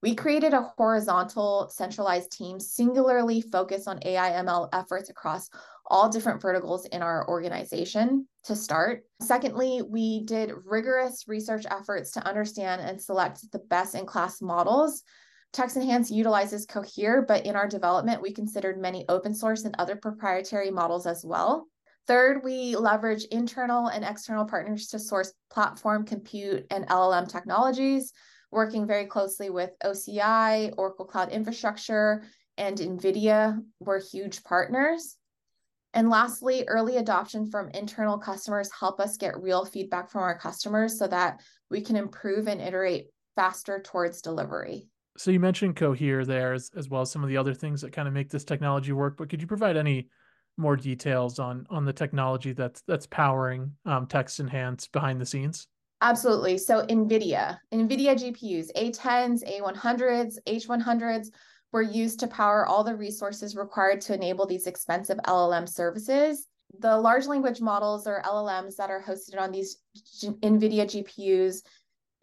We 0.01 0.15
created 0.15 0.53
a 0.53 0.71
horizontal 0.77 1.69
centralized 1.69 2.31
team 2.31 2.59
singularly 2.59 3.41
focused 3.41 3.87
on 3.87 3.99
AI 4.03 4.31
ML 4.43 4.69
efforts 4.73 5.11
across 5.11 5.47
all 5.85 6.09
different 6.09 6.41
verticals 6.41 6.85
in 6.85 7.03
our 7.03 7.27
organization 7.29 8.27
to 8.45 8.55
start. 8.55 9.03
Secondly, 9.21 9.83
we 9.87 10.23
did 10.23 10.53
rigorous 10.65 11.27
research 11.27 11.65
efforts 11.69 12.11
to 12.11 12.27
understand 12.27 12.81
and 12.81 12.99
select 12.99 13.51
the 13.51 13.59
best 13.59 13.93
in 13.93 14.07
class 14.07 14.41
models. 14.41 15.03
Text 15.53 15.77
Enhance 15.77 16.09
utilizes 16.09 16.65
Cohere, 16.65 17.21
but 17.21 17.45
in 17.45 17.55
our 17.55 17.67
development, 17.67 18.23
we 18.23 18.33
considered 18.33 18.79
many 18.79 19.05
open 19.07 19.35
source 19.35 19.65
and 19.65 19.75
other 19.77 19.97
proprietary 19.97 20.71
models 20.71 21.05
as 21.05 21.23
well. 21.23 21.67
Third, 22.07 22.43
we 22.43 22.75
leverage 22.75 23.25
internal 23.25 23.87
and 23.87 24.03
external 24.03 24.45
partners 24.45 24.87
to 24.87 24.97
source 24.97 25.33
platform, 25.51 26.05
compute, 26.05 26.65
and 26.71 26.87
LLM 26.87 27.27
technologies 27.27 28.13
working 28.51 28.85
very 28.85 29.05
closely 29.05 29.49
with 29.49 29.71
OCI, 29.83 30.73
Oracle 30.77 31.05
Cloud 31.05 31.29
Infrastructure, 31.29 32.23
and 32.57 32.77
NVIDIA 32.77 33.59
were 33.79 33.99
huge 33.99 34.43
partners. 34.43 35.17
And 35.93 36.09
lastly, 36.09 36.65
early 36.67 36.97
adoption 36.97 37.49
from 37.49 37.69
internal 37.69 38.17
customers 38.17 38.69
help 38.77 38.99
us 38.99 39.17
get 39.17 39.41
real 39.41 39.65
feedback 39.65 40.09
from 40.09 40.21
our 40.21 40.37
customers 40.37 40.97
so 40.97 41.07
that 41.07 41.41
we 41.69 41.81
can 41.81 41.95
improve 41.95 42.47
and 42.47 42.61
iterate 42.61 43.07
faster 43.35 43.81
towards 43.81 44.21
delivery. 44.21 44.87
So 45.17 45.31
you 45.31 45.39
mentioned 45.39 45.75
Cohere 45.75 46.25
there 46.25 46.53
as, 46.53 46.71
as 46.75 46.89
well 46.89 47.01
as 47.01 47.11
some 47.11 47.23
of 47.23 47.29
the 47.29 47.37
other 47.37 47.53
things 47.53 47.81
that 47.81 47.91
kind 47.91 48.07
of 48.07 48.13
make 48.13 48.29
this 48.29 48.45
technology 48.45 48.93
work, 48.93 49.17
but 49.17 49.29
could 49.29 49.41
you 49.41 49.47
provide 49.47 49.75
any 49.75 50.07
more 50.57 50.75
details 50.75 51.39
on 51.39 51.65
on 51.69 51.85
the 51.85 51.93
technology 51.93 52.53
that's 52.53 52.81
that's 52.81 53.07
powering 53.07 53.71
um, 53.85 54.05
Text 54.05 54.39
Enhance 54.39 54.87
behind 54.87 55.19
the 55.19 55.25
scenes? 55.25 55.67
Absolutely. 56.01 56.57
So 56.57 56.83
NVIDIA, 56.87 57.59
NVIDIA 57.71 58.15
GPUs, 58.15 58.71
A10s, 58.75 59.43
A100s, 59.47 60.37
H100s 60.47 61.27
were 61.71 61.83
used 61.83 62.19
to 62.19 62.27
power 62.27 62.65
all 62.65 62.83
the 62.83 62.95
resources 62.95 63.55
required 63.55 64.01
to 64.01 64.15
enable 64.15 64.47
these 64.47 64.65
expensive 64.65 65.19
LLM 65.27 65.69
services. 65.69 66.47
The 66.79 66.97
large 66.97 67.27
language 67.27 67.61
models 67.61 68.07
or 68.07 68.21
LLMs 68.25 68.77
that 68.77 68.89
are 68.89 69.03
hosted 69.03 69.39
on 69.39 69.51
these 69.51 69.77
NVIDIA 70.23 70.85
GPUs 70.85 71.61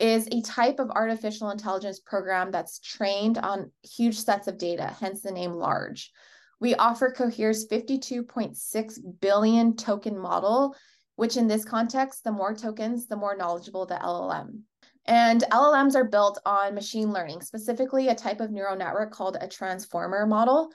is 0.00 0.28
a 0.30 0.42
type 0.42 0.80
of 0.80 0.90
artificial 0.90 1.50
intelligence 1.50 2.00
program 2.00 2.50
that's 2.50 2.80
trained 2.80 3.38
on 3.38 3.70
huge 3.82 4.18
sets 4.18 4.48
of 4.48 4.58
data, 4.58 4.94
hence 5.00 5.22
the 5.22 5.30
name 5.30 5.52
large. 5.52 6.12
We 6.60 6.74
offer 6.74 7.12
Cohere's 7.12 7.68
52.6 7.68 8.98
billion 9.20 9.76
token 9.76 10.18
model 10.18 10.74
which 11.18 11.36
in 11.36 11.48
this 11.48 11.64
context, 11.64 12.22
the 12.22 12.30
more 12.30 12.54
tokens, 12.54 13.08
the 13.08 13.16
more 13.16 13.36
knowledgeable 13.36 13.84
the 13.84 13.96
LLM. 13.96 14.60
And 15.04 15.42
LLMs 15.50 15.96
are 15.96 16.04
built 16.04 16.38
on 16.46 16.76
machine 16.76 17.12
learning, 17.12 17.40
specifically 17.40 18.06
a 18.06 18.14
type 18.14 18.40
of 18.40 18.52
neural 18.52 18.76
network 18.76 19.10
called 19.10 19.36
a 19.40 19.48
transformer 19.48 20.26
model. 20.26 20.70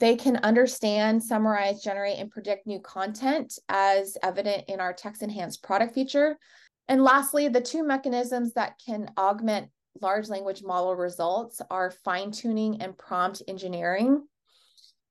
They 0.00 0.16
can 0.16 0.38
understand, 0.38 1.22
summarize, 1.22 1.80
generate, 1.80 2.18
and 2.18 2.28
predict 2.28 2.66
new 2.66 2.80
content 2.80 3.56
as 3.68 4.16
evident 4.24 4.64
in 4.66 4.80
our 4.80 4.92
text 4.92 5.22
enhanced 5.22 5.62
product 5.62 5.94
feature. 5.94 6.36
And 6.88 7.04
lastly, 7.04 7.46
the 7.46 7.60
two 7.60 7.86
mechanisms 7.86 8.54
that 8.54 8.80
can 8.84 9.12
augment 9.16 9.68
large 10.00 10.28
language 10.28 10.64
model 10.64 10.96
results 10.96 11.62
are 11.70 11.92
fine 12.04 12.32
tuning 12.32 12.82
and 12.82 12.98
prompt 12.98 13.42
engineering. 13.46 14.24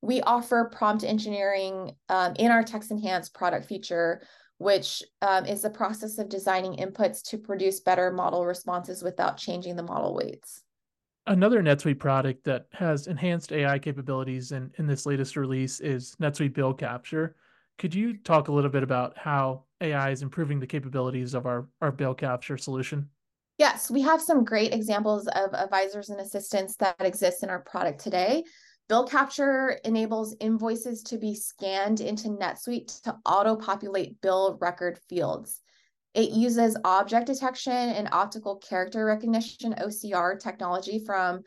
We 0.02 0.20
offer 0.20 0.70
prompt 0.74 1.06
engineering 1.06 1.92
um, 2.10 2.34
in 2.38 2.52
our 2.52 2.64
text 2.64 2.92
enhanced 2.92 3.34
product 3.34 3.68
feature 3.68 4.24
which 4.62 5.02
um, 5.24 5.46
is 5.48 5.64
the 5.64 5.70
process 5.70 6.20
of 6.20 6.30
designing 6.30 6.76
inputs 6.76 7.24
to 7.24 7.38
produce 7.38 7.80
better 7.80 8.12
model 8.12 8.46
responses 8.46 9.02
without 9.02 9.36
changing 9.36 9.76
the 9.76 9.82
model 9.84 10.14
weights. 10.14 10.62
Another 11.26 11.64
NetSuite 11.64 12.00
product 12.00 12.44
that 12.44 12.68
has 12.72 13.08
enhanced 13.08 13.52
AI 13.52 13.80
capabilities 13.80 14.52
in, 14.52 14.72
in 14.78 14.86
this 14.86 15.08
latest 15.08 15.36
release 15.36 15.80
is 15.80 16.16
NetSuite 16.22 16.54
Bill 16.54 16.74
Capture. 16.76 17.36
Could 17.80 17.96
you 17.96 18.18
talk 18.18 18.48
a 18.48 18.52
little 18.52 18.70
bit 18.70 18.84
about 18.84 19.18
how 19.18 19.64
AI 19.82 20.12
is 20.12 20.22
improving 20.22 20.60
the 20.60 20.68
capabilities 20.68 21.34
of 21.34 21.48
our, 21.48 21.68
our 21.82 21.92
bill 21.92 22.14
capture 22.14 22.58
solution? 22.58 23.10
Yes, 23.58 23.90
we 23.90 24.02
have 24.02 24.22
some 24.22 24.44
great 24.44 24.74
examples 24.74 25.28
of 25.28 25.54
advisors 25.56 26.10
and 26.10 26.20
assistants 26.20 26.76
that 26.76 26.96
exist 27.00 27.42
in 27.42 27.50
our 27.50 27.62
product 27.62 28.00
today. 28.00 28.44
Bill 28.90 29.06
Capture 29.06 29.80
enables 29.86 30.36
invoices 30.40 31.04
to 31.04 31.18
be 31.18 31.34
scanned 31.36 32.02
into 32.02 32.28
NetSuite 32.28 33.02
to 33.04 33.18
auto-populate 33.26 34.20
bill 34.22 34.58
record 34.60 35.00
fields. 35.08 35.62
It 36.14 36.32
uses 36.32 36.78
object 36.84 37.28
detection 37.28 37.72
and 37.72 38.10
optical 38.12 38.58
character 38.58 39.06
recognition 39.06 39.76
OCR 39.76 40.40
technology 40.40 41.04
from 41.06 41.42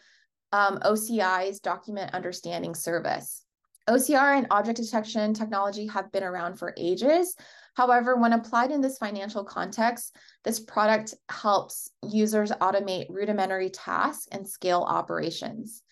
um, 0.52 0.78
OCI's 0.78 1.60
document 1.60 2.14
understanding 2.14 2.74
service. 2.74 3.44
OCR 3.88 4.38
and 4.38 4.46
object 4.50 4.78
detection 4.78 5.34
technology 5.34 5.86
have 5.86 6.10
been 6.12 6.22
around 6.22 6.54
for 6.58 6.72
ages. 6.78 7.36
However, 7.74 8.16
when 8.16 8.32
applied 8.32 8.70
in 8.70 8.80
this 8.80 8.96
financial 8.96 9.44
context, 9.44 10.16
this 10.44 10.60
product 10.60 11.14
helps 11.28 11.90
users 12.02 12.50
automate 12.52 13.10
rudimentary 13.10 13.68
tasks 13.68 14.28
and 14.32 14.48
scale 14.48 14.86
operations. 14.88 15.82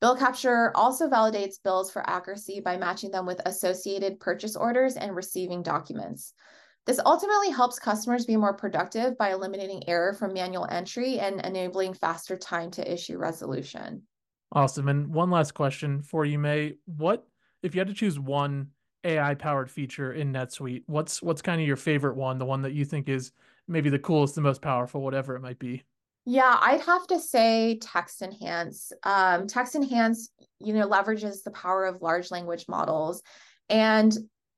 Bill 0.00 0.16
capture 0.16 0.74
also 0.74 1.08
validates 1.08 1.62
bills 1.62 1.90
for 1.90 2.08
accuracy 2.08 2.60
by 2.60 2.78
matching 2.78 3.10
them 3.10 3.26
with 3.26 3.40
associated 3.44 4.18
purchase 4.18 4.56
orders 4.56 4.96
and 4.96 5.14
receiving 5.14 5.62
documents. 5.62 6.32
This 6.86 7.00
ultimately 7.04 7.50
helps 7.50 7.78
customers 7.78 8.24
be 8.24 8.36
more 8.36 8.54
productive 8.54 9.18
by 9.18 9.32
eliminating 9.32 9.86
error 9.88 10.14
from 10.14 10.32
manual 10.32 10.66
entry 10.70 11.18
and 11.18 11.44
enabling 11.44 11.94
faster 11.94 12.36
time 12.36 12.70
to 12.72 12.92
issue 12.92 13.18
resolution. 13.18 14.02
Awesome. 14.52 14.88
And 14.88 15.08
one 15.08 15.30
last 15.30 15.52
question 15.52 16.02
for 16.02 16.24
you, 16.24 16.38
May. 16.38 16.74
What 16.86 17.26
if 17.62 17.74
you 17.74 17.80
had 17.80 17.88
to 17.88 17.94
choose 17.94 18.18
one 18.18 18.68
AI 19.04 19.34
powered 19.34 19.70
feature 19.70 20.14
in 20.14 20.32
NetSuite, 20.32 20.84
what's 20.86 21.22
what's 21.22 21.42
kind 21.42 21.60
of 21.60 21.66
your 21.66 21.76
favorite 21.76 22.16
one, 22.16 22.38
the 22.38 22.46
one 22.46 22.62
that 22.62 22.72
you 22.72 22.84
think 22.84 23.08
is 23.08 23.32
maybe 23.68 23.90
the 23.90 23.98
coolest, 23.98 24.34
the 24.34 24.40
most 24.40 24.62
powerful, 24.62 25.02
whatever 25.02 25.36
it 25.36 25.40
might 25.40 25.58
be? 25.58 25.84
Yeah, 26.26 26.56
I'd 26.60 26.82
have 26.82 27.06
to 27.08 27.18
say 27.18 27.78
text 27.80 28.22
enhance. 28.22 28.92
Um, 29.04 29.46
text 29.46 29.74
enhance, 29.74 30.30
you 30.58 30.74
know, 30.74 30.88
leverages 30.88 31.42
the 31.42 31.50
power 31.50 31.86
of 31.86 32.02
large 32.02 32.30
language 32.30 32.66
models. 32.68 33.22
And 33.68 34.12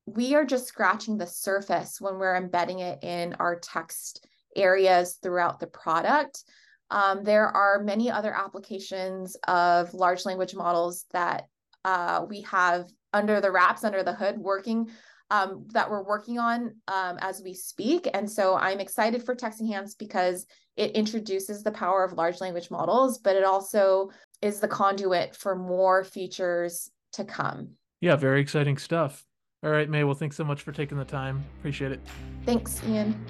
we 0.06 0.34
are 0.34 0.44
just 0.44 0.66
scratching 0.66 1.16
the 1.16 1.26
surface 1.26 2.00
when 2.00 2.18
we're 2.18 2.36
embedding 2.36 2.80
it 2.80 2.98
in 3.02 3.34
our 3.34 3.58
text 3.58 4.26
areas 4.56 5.18
throughout 5.22 5.60
the 5.60 5.68
product. 5.68 6.42
Um, 6.90 7.22
there 7.24 7.46
are 7.46 7.82
many 7.82 8.10
other 8.10 8.34
applications 8.34 9.36
of 9.46 9.94
large 9.94 10.26
language 10.26 10.54
models 10.54 11.06
that 11.12 11.44
uh, 11.84 12.24
we 12.28 12.42
have 12.42 12.86
under 13.12 13.40
the 13.40 13.50
wraps, 13.50 13.84
under 13.84 14.02
the 14.02 14.14
hood, 14.14 14.36
working 14.36 14.90
um, 15.30 15.66
that 15.72 15.90
we're 15.90 16.02
working 16.04 16.38
on 16.38 16.74
um, 16.88 17.16
as 17.20 17.40
we 17.42 17.54
speak. 17.54 18.06
And 18.12 18.30
so 18.30 18.54
I'm 18.54 18.80
excited 18.80 19.24
for 19.24 19.34
Text 19.34 19.60
Enhance 19.60 19.94
because 19.94 20.46
it 20.76 20.92
introduces 20.92 21.62
the 21.62 21.72
power 21.72 22.04
of 22.04 22.14
large 22.14 22.40
language 22.40 22.70
models, 22.70 23.18
but 23.18 23.36
it 23.36 23.44
also 23.44 24.10
is 24.40 24.60
the 24.60 24.68
conduit 24.68 25.36
for 25.36 25.54
more 25.54 26.04
features 26.04 26.90
to 27.12 27.24
come. 27.24 27.70
Yeah, 28.00 28.16
very 28.16 28.40
exciting 28.40 28.78
stuff. 28.78 29.24
All 29.64 29.70
right, 29.70 29.88
May. 29.88 30.02
Well, 30.02 30.14
thanks 30.14 30.36
so 30.36 30.44
much 30.44 30.62
for 30.62 30.72
taking 30.72 30.98
the 30.98 31.04
time. 31.04 31.44
Appreciate 31.60 31.92
it. 31.92 32.00
Thanks, 32.44 32.82
Ian. 32.84 33.24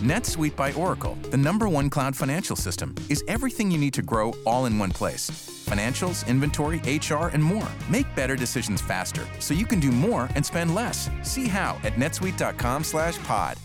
NetSuite 0.00 0.56
by 0.56 0.72
Oracle, 0.72 1.16
the 1.30 1.36
number 1.36 1.68
one 1.68 1.88
cloud 1.88 2.14
financial 2.14 2.56
system, 2.56 2.94
is 3.08 3.24
everything 3.28 3.70
you 3.70 3.78
need 3.78 3.94
to 3.94 4.02
grow 4.02 4.34
all 4.46 4.66
in 4.66 4.78
one 4.78 4.90
place. 4.90 5.30
Financials, 5.66 6.26
inventory, 6.26 6.78
HR, 6.80 7.28
and 7.28 7.42
more. 7.42 7.66
Make 7.90 8.06
better 8.14 8.36
decisions 8.36 8.80
faster 8.80 9.26
so 9.38 9.54
you 9.54 9.66
can 9.66 9.80
do 9.80 9.90
more 9.90 10.28
and 10.34 10.44
spend 10.44 10.74
less. 10.74 11.10
See 11.22 11.48
how 11.48 11.78
at 11.82 11.94
netsuite.com/pod. 11.94 13.56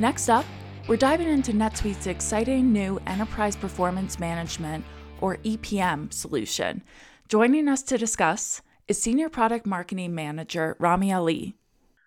Next 0.00 0.30
up, 0.30 0.46
we're 0.88 0.96
diving 0.96 1.28
into 1.28 1.52
NetSuite's 1.52 2.06
exciting 2.06 2.72
new 2.72 2.98
Enterprise 3.06 3.54
Performance 3.54 4.18
Management, 4.18 4.82
or 5.20 5.36
EPM, 5.44 6.10
solution. 6.10 6.82
Joining 7.28 7.68
us 7.68 7.82
to 7.82 7.98
discuss 7.98 8.62
is 8.88 8.98
Senior 8.98 9.28
Product 9.28 9.66
Marketing 9.66 10.14
Manager 10.14 10.74
Rami 10.80 11.12
Ali. 11.12 11.54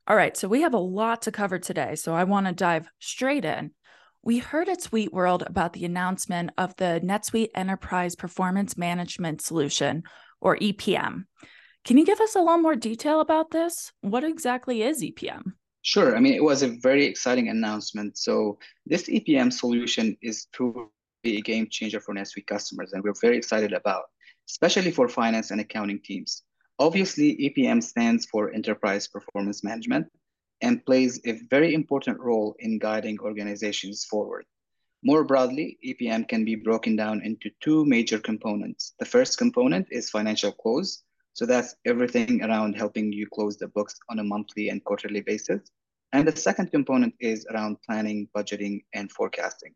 All 0.08 0.16
right, 0.16 0.36
so 0.36 0.48
we 0.48 0.62
have 0.62 0.74
a 0.74 0.80
lot 0.80 1.22
to 1.22 1.32
cover 1.32 1.60
today, 1.60 1.94
so 1.94 2.16
I 2.16 2.24
want 2.24 2.48
to 2.48 2.52
dive 2.52 2.90
straight 2.98 3.46
in. 3.46 3.70
We 4.24 4.40
heard 4.40 4.70
at 4.70 4.82
SuiteWorld 4.82 5.48
about 5.48 5.74
the 5.74 5.86
announcement 5.86 6.50
of 6.58 6.76
the 6.78 7.00
NetSuite 7.04 7.50
Enterprise 7.54 8.16
Performance 8.16 8.76
Management 8.76 9.40
Solution, 9.40 10.02
or 10.42 10.58
EPM. 10.58 11.26
Can 11.86 12.00
you 12.00 12.06
give 12.08 12.22
us 12.22 12.34
a 12.34 12.40
little 12.40 12.58
more 12.58 12.76
detail 12.76 13.20
about 13.20 13.52
this? 13.52 13.92
What 14.02 14.24
exactly 14.24 14.82
is 14.82 15.04
EPM? 15.04 15.54
Sure. 15.84 16.16
I 16.16 16.22
mean, 16.22 16.34
it 16.34 16.44
was 16.44 16.64
a 16.64 16.70
very 16.70 17.06
exciting 17.06 17.50
announcement. 17.50 18.18
So 18.18 18.58
this 18.86 19.04
EPM 19.10 19.52
solution 19.52 20.18
is 20.22 20.48
truly 20.54 20.88
a 21.26 21.42
game 21.42 21.68
changer 21.70 22.00
for 22.00 22.16
NetSuite 22.16 22.48
customers, 22.48 22.94
and 22.94 23.04
we're 23.04 23.20
very 23.22 23.38
excited 23.38 23.74
about, 23.74 24.04
especially 24.50 24.92
for 24.92 25.10
finance 25.10 25.52
and 25.52 25.60
accounting 25.60 26.00
teams. 26.00 26.44
Obviously, 26.80 27.36
EPM 27.36 27.84
stands 27.84 28.26
for 28.26 28.54
Enterprise 28.54 29.10
Performance 29.10 29.62
Management 29.62 30.08
and 30.62 30.86
plays 30.86 31.20
a 31.26 31.42
very 31.50 31.74
important 31.74 32.18
role 32.18 32.56
in 32.60 32.80
guiding 32.80 33.20
organizations 33.20 34.06
forward. 34.06 34.46
More 35.04 35.26
broadly, 35.26 35.78
EPM 35.86 36.30
can 36.30 36.46
be 36.46 36.56
broken 36.56 36.96
down 36.96 37.22
into 37.26 37.50
two 37.60 37.84
major 37.84 38.20
components. 38.20 38.94
The 39.00 39.06
first 39.06 39.38
component 39.38 39.88
is 39.92 40.10
financial 40.10 40.54
close, 40.54 41.04
so 41.34 41.46
that's 41.46 41.76
everything 41.86 42.44
around 42.44 42.76
helping 42.76 43.12
you 43.12 43.28
close 43.34 43.58
the 43.58 43.68
books 43.68 43.96
on 44.10 44.20
a 44.20 44.24
monthly 44.24 44.70
and 44.70 44.84
quarterly 44.84 45.22
basis. 45.22 45.62
And 46.12 46.28
the 46.28 46.36
second 46.36 46.70
component 46.72 47.16
is 47.20 47.46
around 47.48 47.78
planning, 47.88 48.30
budgeting, 48.36 48.84
and 48.94 49.12
forecasting. 49.12 49.74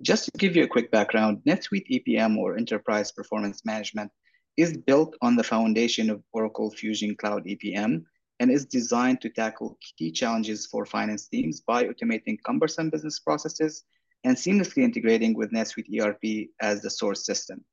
Just 0.00 0.24
to 0.24 0.30
give 0.38 0.56
you 0.56 0.64
a 0.64 0.68
quick 0.68 0.90
background, 0.90 1.42
NetSuite 1.46 1.90
EPM 1.90 2.38
or 2.38 2.56
Enterprise 2.56 3.12
Performance 3.12 3.66
Management 3.66 4.10
is 4.56 4.78
built 4.78 5.14
on 5.20 5.36
the 5.36 5.44
foundation 5.44 6.08
of 6.08 6.22
Oracle 6.32 6.70
Fusion 6.70 7.14
Cloud 7.14 7.44
EPM 7.44 8.04
and 8.40 8.50
is 8.50 8.64
designed 8.64 9.20
to 9.20 9.28
tackle 9.28 9.76
key 9.98 10.10
challenges 10.10 10.66
for 10.66 10.86
finance 10.86 11.28
teams 11.28 11.60
by 11.60 11.84
automating 11.84 12.38
cumbersome 12.46 12.88
business 12.88 13.18
processes 13.18 13.84
and 14.24 14.36
seamlessly 14.36 14.82
integrating 14.82 15.34
with 15.34 15.52
NetSuite 15.52 16.00
ERP 16.00 16.48
as 16.60 16.80
the 16.80 16.90
source 16.90 17.26
system. 17.26 17.64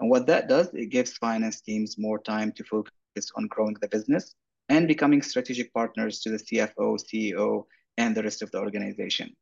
And 0.00 0.10
what 0.10 0.26
that 0.26 0.48
does, 0.48 0.68
it 0.74 0.90
gives 0.90 1.12
finance 1.14 1.60
teams 1.60 1.98
more 1.98 2.18
time 2.18 2.52
to 2.52 2.64
focus 2.64 2.92
on 3.36 3.46
growing 3.48 3.76
the 3.80 3.88
business 3.88 4.34
and 4.68 4.88
becoming 4.88 5.22
strategic 5.22 5.72
partners 5.72 6.20
to 6.20 6.30
the 6.30 6.38
CFO, 6.38 6.98
CEO, 6.98 7.64
and 7.96 8.14
the 8.14 8.22
rest 8.22 8.42
of 8.42 8.50
the 8.50 8.58
organization. 8.58 9.34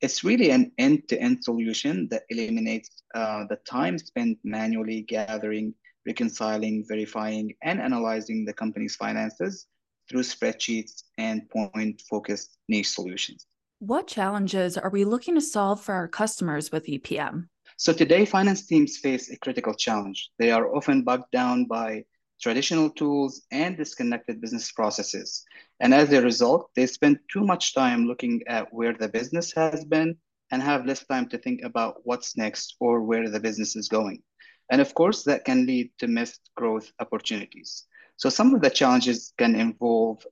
It's 0.00 0.22
really 0.22 0.50
an 0.50 0.72
end-to-end 0.78 1.42
solution 1.42 2.08
that 2.10 2.24
eliminates 2.28 3.02
uh, 3.14 3.44
the 3.48 3.56
time 3.68 3.98
spent 3.98 4.38
manually 4.44 5.02
gathering, 5.02 5.74
reconciling, 6.06 6.84
verifying, 6.86 7.54
and 7.62 7.80
analyzing 7.80 8.44
the 8.44 8.52
company's 8.52 8.94
finances 8.94 9.66
through 10.08 10.22
spreadsheets 10.22 11.02
and 11.18 11.48
point-focused 11.50 12.58
niche 12.68 12.90
solutions. 12.90 13.46
What 13.78 14.06
challenges 14.06 14.78
are 14.78 14.90
we 14.90 15.04
looking 15.04 15.34
to 15.34 15.40
solve 15.40 15.80
for 15.80 15.94
our 15.94 16.08
customers 16.08 16.70
with 16.70 16.86
EPM? 16.86 17.48
So 17.76 17.92
today, 17.92 18.24
finance 18.24 18.66
teams 18.66 18.96
face 18.98 19.30
a 19.30 19.38
critical 19.38 19.74
challenge. 19.74 20.30
They 20.38 20.50
are 20.50 20.74
often 20.74 21.02
bogged 21.02 21.30
down 21.30 21.66
by 21.66 22.04
traditional 22.40 22.90
tools 22.90 23.42
and 23.50 23.76
disconnected 23.76 24.40
business 24.40 24.72
processes. 24.72 25.44
And 25.80 25.94
as 25.94 26.12
a 26.12 26.22
result, 26.22 26.70
they 26.74 26.86
spend 26.86 27.18
too 27.30 27.44
much 27.44 27.74
time 27.74 28.06
looking 28.06 28.42
at 28.46 28.72
where 28.72 28.94
the 28.94 29.08
business 29.08 29.52
has 29.54 29.84
been 29.84 30.16
and 30.50 30.62
have 30.62 30.86
less 30.86 31.04
time 31.04 31.28
to 31.28 31.38
think 31.38 31.62
about 31.62 32.00
what's 32.04 32.36
next 32.36 32.76
or 32.80 33.02
where 33.02 33.28
the 33.28 33.40
business 33.40 33.76
is 33.76 33.88
going. 33.88 34.22
And 34.70 34.80
of 34.80 34.94
course, 34.94 35.24
that 35.24 35.44
can 35.44 35.66
lead 35.66 35.90
to 35.98 36.06
missed 36.06 36.50
growth 36.56 36.90
opportunities. 36.98 37.84
So 38.16 38.30
some 38.30 38.54
of 38.54 38.62
the 38.62 38.70
challenges 38.70 39.32
can 39.36 39.54
involve 39.54 40.24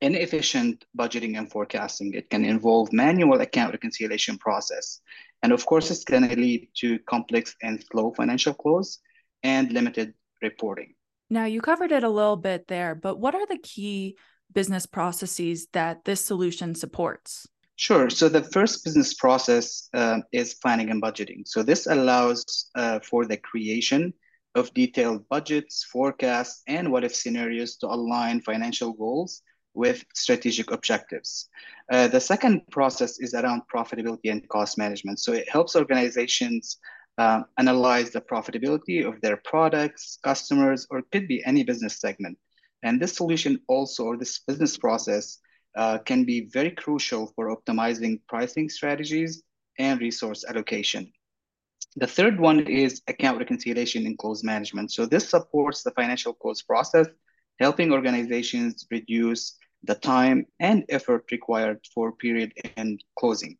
inefficient 0.00 0.84
budgeting 0.98 1.38
and 1.38 1.50
forecasting. 1.50 2.14
It 2.14 2.30
can 2.30 2.44
involve 2.44 2.92
manual 2.92 3.40
account 3.40 3.72
reconciliation 3.72 4.38
process. 4.38 5.00
And 5.42 5.52
of 5.52 5.64
course, 5.66 5.90
it's 5.90 6.04
going 6.04 6.28
to 6.28 6.36
lead 6.36 6.68
to 6.76 6.98
complex 7.00 7.54
and 7.62 7.82
slow 7.90 8.12
financial 8.12 8.54
close 8.54 8.98
and 9.42 9.72
limited 9.72 10.14
reporting. 10.42 10.94
Now, 11.30 11.44
you 11.44 11.60
covered 11.60 11.92
it 11.92 12.04
a 12.04 12.08
little 12.08 12.36
bit 12.36 12.68
there, 12.68 12.94
but 12.94 13.18
what 13.18 13.34
are 13.34 13.46
the 13.46 13.58
key 13.58 14.16
business 14.52 14.86
processes 14.86 15.66
that 15.72 16.04
this 16.04 16.20
solution 16.20 16.74
supports? 16.74 17.48
Sure. 17.76 18.08
So 18.08 18.28
the 18.28 18.44
first 18.44 18.84
business 18.84 19.14
process 19.14 19.88
uh, 19.94 20.20
is 20.32 20.54
planning 20.54 20.90
and 20.90 21.02
budgeting. 21.02 21.46
So 21.46 21.62
this 21.62 21.86
allows 21.86 22.70
uh, 22.76 23.00
for 23.00 23.26
the 23.26 23.36
creation 23.36 24.14
of 24.54 24.72
detailed 24.74 25.28
budgets, 25.28 25.82
forecasts, 25.82 26.62
and 26.68 26.92
what 26.92 27.02
if 27.02 27.14
scenarios 27.14 27.76
to 27.78 27.88
align 27.88 28.40
financial 28.40 28.92
goals 28.92 29.42
with 29.74 30.04
strategic 30.14 30.70
objectives. 30.70 31.48
Uh, 31.90 32.08
the 32.08 32.20
second 32.20 32.62
process 32.70 33.18
is 33.18 33.34
around 33.34 33.62
profitability 33.72 34.30
and 34.30 34.48
cost 34.48 34.78
management. 34.78 35.20
So 35.20 35.32
it 35.32 35.48
helps 35.48 35.76
organizations 35.76 36.78
uh, 37.18 37.42
analyze 37.58 38.10
the 38.10 38.20
profitability 38.20 39.06
of 39.06 39.20
their 39.20 39.36
products, 39.44 40.18
customers, 40.22 40.86
or 40.90 40.98
it 40.98 41.06
could 41.12 41.28
be 41.28 41.44
any 41.44 41.62
business 41.62 42.00
segment. 42.00 42.38
And 42.82 43.00
this 43.00 43.16
solution 43.16 43.60
also, 43.68 44.04
or 44.04 44.16
this 44.16 44.40
business 44.40 44.76
process, 44.76 45.38
uh, 45.76 45.98
can 45.98 46.24
be 46.24 46.48
very 46.52 46.70
crucial 46.70 47.32
for 47.34 47.54
optimizing 47.54 48.20
pricing 48.28 48.68
strategies 48.68 49.42
and 49.78 50.00
resource 50.00 50.44
allocation. 50.48 51.12
The 51.96 52.06
third 52.06 52.40
one 52.40 52.60
is 52.66 53.02
account 53.08 53.38
reconciliation 53.38 54.06
and 54.06 54.18
close 54.18 54.42
management. 54.42 54.92
So 54.92 55.06
this 55.06 55.28
supports 55.28 55.82
the 55.82 55.92
financial 55.92 56.32
close 56.32 56.62
process, 56.62 57.06
helping 57.60 57.92
organizations 57.92 58.86
reduce 58.90 59.56
the 59.86 59.94
time 59.94 60.46
and 60.60 60.84
effort 60.88 61.24
required 61.30 61.80
for 61.94 62.12
period 62.12 62.52
end 62.76 63.02
closing. 63.18 63.56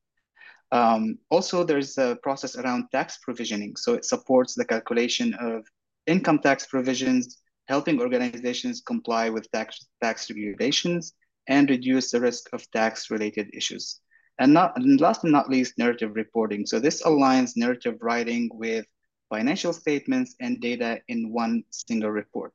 Um, 0.72 1.18
also, 1.30 1.62
there's 1.62 1.96
a 1.98 2.18
process 2.22 2.56
around 2.56 2.88
tax 2.90 3.18
provisioning. 3.18 3.76
So 3.76 3.94
it 3.94 4.04
supports 4.04 4.54
the 4.54 4.64
calculation 4.64 5.34
of 5.34 5.64
income 6.06 6.40
tax 6.40 6.66
provisions, 6.66 7.42
helping 7.68 8.00
organizations 8.00 8.80
comply 8.80 9.30
with 9.30 9.50
tax, 9.52 9.86
tax 10.02 10.30
regulations 10.30 11.14
and 11.46 11.68
reduce 11.68 12.10
the 12.10 12.20
risk 12.20 12.48
of 12.52 12.68
tax 12.70 13.10
related 13.10 13.50
issues. 13.54 14.00
And, 14.38 14.52
not, 14.52 14.76
and 14.76 15.00
last 15.00 15.22
but 15.22 15.30
not 15.30 15.48
least, 15.48 15.78
narrative 15.78 16.16
reporting. 16.16 16.66
So 16.66 16.80
this 16.80 17.02
aligns 17.02 17.56
narrative 17.56 17.98
writing 18.00 18.50
with 18.52 18.84
financial 19.30 19.72
statements 19.72 20.34
and 20.40 20.60
data 20.60 21.00
in 21.08 21.32
one 21.32 21.62
single 21.70 22.10
report. 22.10 22.52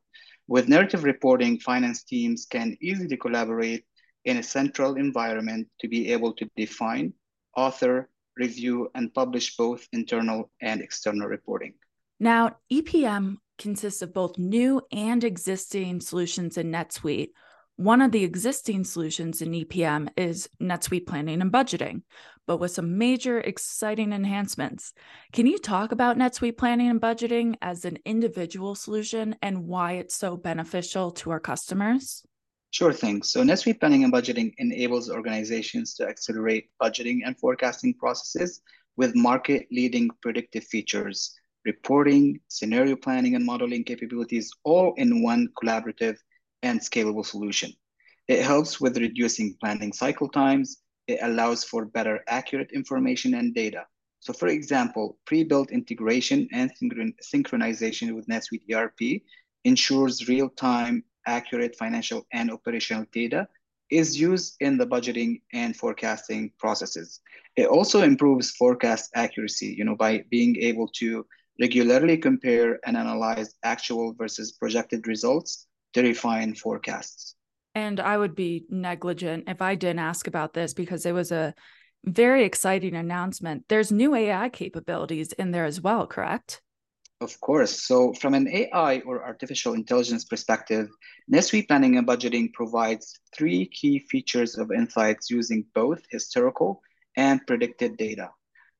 With 0.49 0.67
narrative 0.67 1.03
reporting, 1.03 1.59
finance 1.59 2.01
teams 2.01 2.47
can 2.49 2.75
easily 2.81 3.15
collaborate 3.17 3.85
in 4.25 4.37
a 4.37 4.43
central 4.43 4.95
environment 4.95 5.67
to 5.79 5.87
be 5.87 6.11
able 6.11 6.33
to 6.33 6.49
define, 6.57 7.13
author, 7.55 8.09
review, 8.35 8.89
and 8.95 9.13
publish 9.13 9.55
both 9.55 9.87
internal 9.93 10.49
and 10.59 10.81
external 10.81 11.27
reporting. 11.27 11.75
Now, 12.19 12.55
EPM 12.71 13.37
consists 13.59 14.01
of 14.01 14.11
both 14.11 14.39
new 14.39 14.81
and 14.91 15.23
existing 15.23 16.01
solutions 16.01 16.57
in 16.57 16.71
NetSuite. 16.71 17.29
One 17.79 18.01
of 18.01 18.11
the 18.11 18.25
existing 18.25 18.83
solutions 18.83 19.41
in 19.41 19.53
EPM 19.53 20.09
is 20.17 20.49
NetSuite 20.61 21.07
Planning 21.07 21.41
and 21.41 21.49
Budgeting, 21.49 22.01
but 22.45 22.57
with 22.57 22.71
some 22.71 22.97
major 22.97 23.39
exciting 23.39 24.11
enhancements. 24.11 24.91
Can 25.31 25.47
you 25.47 25.57
talk 25.57 25.93
about 25.93 26.17
NetSuite 26.17 26.57
Planning 26.57 26.89
and 26.89 26.99
Budgeting 26.99 27.55
as 27.61 27.85
an 27.85 27.97
individual 28.03 28.75
solution 28.75 29.37
and 29.41 29.65
why 29.65 29.93
it's 29.93 30.13
so 30.13 30.35
beneficial 30.35 31.11
to 31.11 31.31
our 31.31 31.39
customers? 31.39 32.21
Sure 32.71 32.91
thing. 32.91 33.23
So 33.23 33.43
NetSuite 33.43 33.79
Planning 33.79 34.03
and 34.03 34.11
Budgeting 34.11 34.51
enables 34.57 35.09
organizations 35.09 35.93
to 35.93 36.05
accelerate 36.05 36.71
budgeting 36.81 37.19
and 37.25 37.39
forecasting 37.39 37.93
processes 37.93 38.59
with 38.97 39.15
market-leading 39.15 40.09
predictive 40.21 40.65
features 40.65 41.33
reporting, 41.63 42.41
scenario 42.49 42.97
planning, 42.97 43.35
and 43.35 43.45
modeling 43.45 43.85
capabilities 43.85 44.51
all 44.65 44.93
in 44.97 45.23
one 45.23 45.47
collaborative 45.61 46.17
and 46.63 46.79
scalable 46.79 47.25
solution. 47.25 47.71
It 48.27 48.43
helps 48.43 48.79
with 48.79 48.97
reducing 48.97 49.55
planning 49.59 49.93
cycle 49.93 50.29
times. 50.29 50.81
It 51.07 51.19
allows 51.21 51.63
for 51.63 51.85
better 51.85 52.23
accurate 52.27 52.71
information 52.71 53.33
and 53.33 53.53
data. 53.55 53.85
So 54.19 54.33
for 54.33 54.47
example, 54.47 55.17
pre-built 55.25 55.71
integration 55.71 56.47
and 56.51 56.71
synchron 56.75 57.13
synchronization 57.33 58.13
with 58.15 58.27
NetSuite 58.27 58.69
ERP 58.73 59.21
ensures 59.63 60.27
real-time 60.27 61.03
accurate 61.25 61.75
financial 61.75 62.25
and 62.33 62.51
operational 62.51 63.05
data 63.11 63.47
is 63.89 64.19
used 64.19 64.55
in 64.59 64.77
the 64.77 64.85
budgeting 64.85 65.41
and 65.53 65.75
forecasting 65.75 66.51
processes. 66.59 67.21
It 67.55 67.67
also 67.67 68.03
improves 68.03 68.51
forecast 68.51 69.09
accuracy, 69.15 69.73
you 69.77 69.83
know, 69.83 69.95
by 69.95 70.23
being 70.29 70.55
able 70.57 70.87
to 70.99 71.25
regularly 71.59 72.17
compare 72.17 72.79
and 72.85 72.95
analyze 72.95 73.55
actual 73.63 74.13
versus 74.13 74.51
projected 74.51 75.07
results 75.07 75.67
to 75.93 76.01
refine 76.01 76.55
forecasts. 76.55 77.35
And 77.75 77.99
I 77.99 78.17
would 78.17 78.35
be 78.35 78.65
negligent 78.69 79.45
if 79.47 79.61
I 79.61 79.75
didn't 79.75 79.99
ask 79.99 80.27
about 80.27 80.53
this 80.53 80.73
because 80.73 81.05
it 81.05 81.13
was 81.13 81.31
a 81.31 81.53
very 82.05 82.43
exciting 82.43 82.95
announcement. 82.95 83.65
There's 83.67 83.91
new 83.91 84.15
AI 84.15 84.49
capabilities 84.49 85.33
in 85.33 85.51
there 85.51 85.65
as 85.65 85.81
well, 85.81 86.07
correct? 86.07 86.61
Of 87.21 87.39
course. 87.41 87.83
So, 87.85 88.13
from 88.13 88.33
an 88.33 88.47
AI 88.47 88.99
or 88.99 89.25
artificial 89.25 89.73
intelligence 89.73 90.23
perspective, 90.23 90.87
NetSuite 91.31 91.67
Planning 91.67 91.97
and 91.97 92.07
Budgeting 92.07 92.53
provides 92.53 93.19
three 93.35 93.65
key 93.65 93.99
features 93.99 94.57
of 94.57 94.71
insights 94.71 95.29
using 95.29 95.65
both 95.75 96.01
historical 96.09 96.81
and 97.17 97.45
predicted 97.45 97.97
data. 97.97 98.29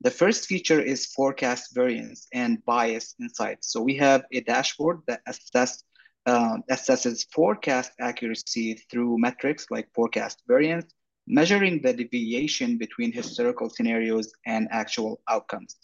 The 0.02 0.12
first 0.12 0.46
feature 0.46 0.80
is 0.80 1.08
forecast 1.08 1.76
variance 1.76 2.28
and 2.34 2.64
bias 2.64 3.14
insights. 3.20 3.74
So, 3.74 3.82
we 3.82 3.98
have 3.98 4.24
a 4.32 4.40
dashboard 4.40 5.02
that 5.08 5.20
assess, 5.28 5.84
uh, 6.26 6.58
assesses 6.70 7.26
forecast 7.32 7.92
accuracy 8.00 8.76
through 8.92 9.18
metrics 9.18 9.66
like 9.70 9.88
forecast 9.94 10.44
variance, 10.48 10.94
measuring 11.28 11.82
the 11.82 11.94
deviation 11.94 12.78
between 12.78 13.12
historical 13.12 13.70
scenarios 13.70 14.32
and 14.46 14.68
actual 14.72 15.22
outcomes. 15.30 15.78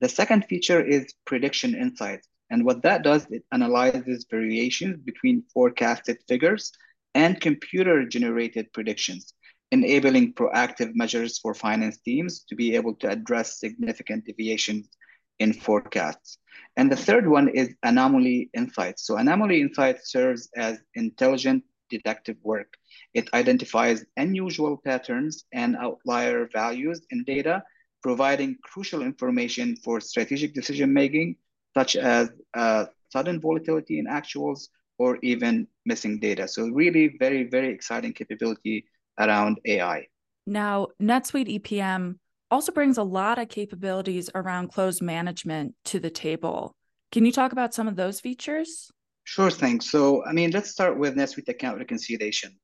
The 0.00 0.08
second 0.08 0.46
feature 0.46 0.80
is 0.80 1.14
prediction 1.24 1.74
insights. 1.74 2.28
And 2.50 2.64
what 2.64 2.82
that 2.82 3.02
does, 3.02 3.26
it 3.30 3.44
analyzes 3.52 4.26
variations 4.30 4.98
between 5.02 5.42
forecasted 5.52 6.18
figures 6.28 6.72
and 7.14 7.40
computer 7.40 8.06
generated 8.06 8.72
predictions, 8.72 9.34
enabling 9.72 10.34
proactive 10.34 10.94
measures 10.94 11.38
for 11.38 11.54
finance 11.54 11.98
teams 11.98 12.44
to 12.48 12.54
be 12.54 12.76
able 12.76 12.94
to 12.96 13.08
address 13.08 13.58
significant 13.58 14.24
deviations 14.26 14.88
in 15.38 15.52
forecasts. 15.52 16.38
And 16.76 16.90
the 16.90 16.96
third 16.96 17.26
one 17.26 17.48
is 17.48 17.74
anomaly 17.82 18.50
insights. 18.54 19.06
So 19.06 19.16
anomaly 19.16 19.60
insights 19.60 20.10
serves 20.10 20.48
as 20.56 20.78
intelligent 20.94 21.64
detective 21.90 22.36
work. 22.42 22.74
It 23.14 23.32
identifies 23.32 24.04
unusual 24.16 24.76
patterns 24.76 25.44
and 25.52 25.76
outlier 25.76 26.48
values 26.52 27.00
in 27.10 27.24
data 27.24 27.62
providing 28.02 28.56
crucial 28.62 29.02
information 29.02 29.74
for 29.82 30.00
strategic 30.00 30.54
decision 30.54 30.92
making, 30.92 31.34
such 31.74 31.96
as 31.96 32.30
uh, 32.54 32.84
sudden 33.10 33.40
volatility 33.40 33.98
in 33.98 34.06
actuals 34.06 34.68
or 34.98 35.18
even 35.22 35.66
missing 35.84 36.20
data. 36.20 36.46
So, 36.46 36.68
really, 36.68 37.16
very, 37.18 37.42
very 37.44 37.70
exciting 37.74 38.12
capability 38.12 38.86
around 39.18 39.58
AI. 39.64 40.06
Now, 40.46 40.88
NetSuite 41.02 41.58
EPM 41.58 42.18
also 42.50 42.72
brings 42.72 42.98
a 42.98 43.02
lot 43.02 43.38
of 43.38 43.48
capabilities 43.48 44.30
around 44.34 44.68
close 44.68 45.02
management 45.02 45.74
to 45.86 46.00
the 46.00 46.10
table. 46.10 46.72
Can 47.12 47.24
you 47.24 47.32
talk 47.32 47.52
about 47.52 47.74
some 47.74 47.88
of 47.88 47.96
those 47.96 48.20
features? 48.20 48.90
Sure 49.24 49.50
thing. 49.50 49.80
So, 49.80 50.24
I 50.24 50.32
mean, 50.32 50.50
let's 50.50 50.70
start 50.70 50.98
with 50.98 51.16
NetSuite 51.16 51.48
account 51.48 51.78
reconciliation. 51.78 52.56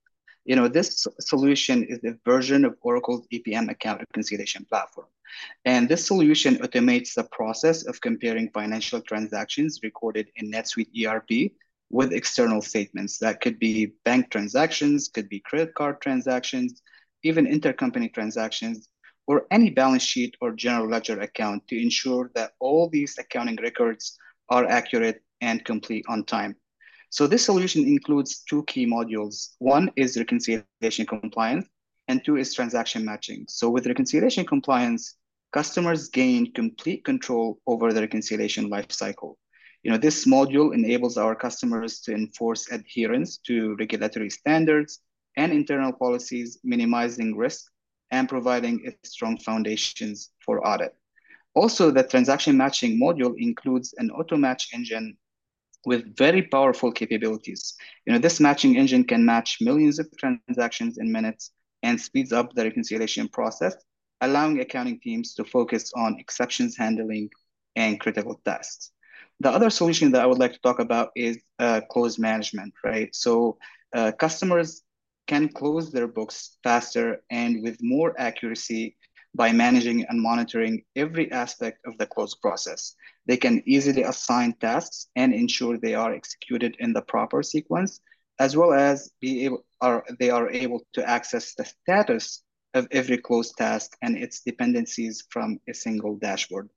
You 0.44 0.56
know, 0.56 0.68
this 0.68 1.06
solution 1.20 1.84
is 1.84 2.00
a 2.04 2.16
version 2.24 2.64
of 2.64 2.76
Oracle's 2.82 3.26
EPM 3.32 3.70
account 3.70 4.00
reconciliation 4.00 4.64
platform. 4.68 5.06
And 5.64 5.88
this 5.88 6.06
solution 6.06 6.56
automates 6.56 7.14
the 7.14 7.24
process 7.24 7.84
of 7.86 8.00
comparing 8.00 8.50
financial 8.50 9.00
transactions 9.00 9.80
recorded 9.82 10.28
in 10.36 10.50
NetSuite 10.50 11.06
ERP 11.06 11.52
with 11.90 12.12
external 12.12 12.60
statements. 12.60 13.18
That 13.18 13.40
could 13.40 13.58
be 13.58 13.92
bank 14.04 14.30
transactions, 14.30 15.08
could 15.08 15.28
be 15.28 15.40
credit 15.40 15.74
card 15.74 16.00
transactions, 16.00 16.82
even 17.22 17.46
intercompany 17.46 18.12
transactions, 18.12 18.88
or 19.32 19.46
any 19.50 19.70
balance 19.70 20.02
sheet 20.02 20.36
or 20.42 20.52
general 20.52 20.86
ledger 20.86 21.18
account 21.20 21.66
to 21.66 21.80
ensure 21.80 22.30
that 22.34 22.52
all 22.60 22.90
these 22.90 23.16
accounting 23.16 23.56
records 23.62 24.18
are 24.50 24.66
accurate 24.66 25.22
and 25.40 25.64
complete 25.64 26.04
on 26.06 26.22
time. 26.24 26.54
So 27.08 27.26
this 27.26 27.42
solution 27.46 27.82
includes 27.86 28.42
two 28.42 28.62
key 28.64 28.86
modules. 28.86 29.54
One 29.58 29.90
is 29.96 30.18
reconciliation 30.18 31.06
compliance, 31.06 31.66
and 32.08 32.22
two 32.22 32.36
is 32.36 32.52
transaction 32.52 33.06
matching. 33.06 33.46
So 33.48 33.70
with 33.70 33.86
reconciliation 33.86 34.44
compliance, 34.44 35.16
customers 35.50 36.10
gain 36.10 36.52
complete 36.52 37.02
control 37.02 37.58
over 37.66 37.90
the 37.94 38.02
reconciliation 38.02 38.68
lifecycle. 38.68 39.36
You 39.82 39.92
know, 39.92 39.98
this 39.98 40.26
module 40.26 40.74
enables 40.74 41.16
our 41.16 41.34
customers 41.34 42.00
to 42.00 42.12
enforce 42.12 42.70
adherence 42.70 43.38
to 43.46 43.76
regulatory 43.78 44.28
standards 44.28 45.00
and 45.38 45.52
internal 45.52 45.92
policies, 45.94 46.58
minimizing 46.62 47.34
risk 47.34 47.72
and 48.12 48.28
providing 48.28 48.92
strong 49.02 49.38
foundations 49.38 50.30
for 50.44 50.64
audit. 50.66 50.94
Also, 51.54 51.90
the 51.90 52.02
transaction 52.04 52.56
matching 52.56 53.00
module 53.00 53.34
includes 53.36 53.94
an 53.98 54.10
auto 54.10 54.36
match 54.36 54.68
engine 54.72 55.16
with 55.84 56.16
very 56.16 56.42
powerful 56.42 56.92
capabilities. 56.92 57.74
You 58.06 58.12
know, 58.12 58.18
this 58.18 58.38
matching 58.38 58.76
engine 58.76 59.04
can 59.04 59.24
match 59.24 59.58
millions 59.60 59.98
of 59.98 60.06
transactions 60.16 60.98
in 60.98 61.10
minutes 61.10 61.50
and 61.82 62.00
speeds 62.00 62.32
up 62.32 62.54
the 62.54 62.64
reconciliation 62.64 63.28
process, 63.28 63.74
allowing 64.20 64.60
accounting 64.60 65.00
teams 65.00 65.34
to 65.34 65.44
focus 65.44 65.92
on 65.96 66.16
exceptions 66.20 66.76
handling 66.76 67.30
and 67.74 67.98
critical 67.98 68.40
tasks. 68.44 68.92
The 69.40 69.50
other 69.50 69.70
solution 69.70 70.12
that 70.12 70.22
I 70.22 70.26
would 70.26 70.38
like 70.38 70.52
to 70.52 70.60
talk 70.60 70.78
about 70.78 71.10
is 71.16 71.42
uh, 71.58 71.80
close 71.90 72.18
management, 72.18 72.74
right? 72.84 73.12
So 73.14 73.58
uh, 73.92 74.12
customers 74.12 74.82
can 75.32 75.48
close 75.48 75.90
their 75.90 76.06
books 76.18 76.58
faster 76.62 77.22
and 77.30 77.62
with 77.62 77.78
more 77.80 78.12
accuracy 78.18 78.94
by 79.34 79.50
managing 79.50 80.04
and 80.10 80.20
monitoring 80.20 80.84
every 80.94 81.32
aspect 81.32 81.78
of 81.86 81.96
the 81.96 82.04
close 82.14 82.34
process. 82.34 82.94
They 83.26 83.38
can 83.38 83.62
easily 83.64 84.02
assign 84.02 84.52
tasks 84.60 85.08
and 85.16 85.32
ensure 85.32 85.78
they 85.78 85.94
are 85.94 86.12
executed 86.12 86.76
in 86.80 86.92
the 86.92 87.00
proper 87.00 87.42
sequence, 87.42 88.00
as 88.38 88.58
well 88.58 88.74
as 88.74 89.10
be 89.22 89.46
able 89.46 89.64
are 89.80 90.04
they 90.20 90.28
are 90.38 90.50
able 90.50 90.80
to 90.96 91.08
access 91.16 91.54
the 91.54 91.64
status 91.64 92.42
of 92.74 92.86
every 92.90 93.16
closed 93.16 93.54
task 93.56 93.88
and 94.02 94.18
its 94.24 94.42
dependencies 94.50 95.24
from 95.30 95.48
a 95.66 95.72
single 95.72 96.14
dashboard. 96.26 96.68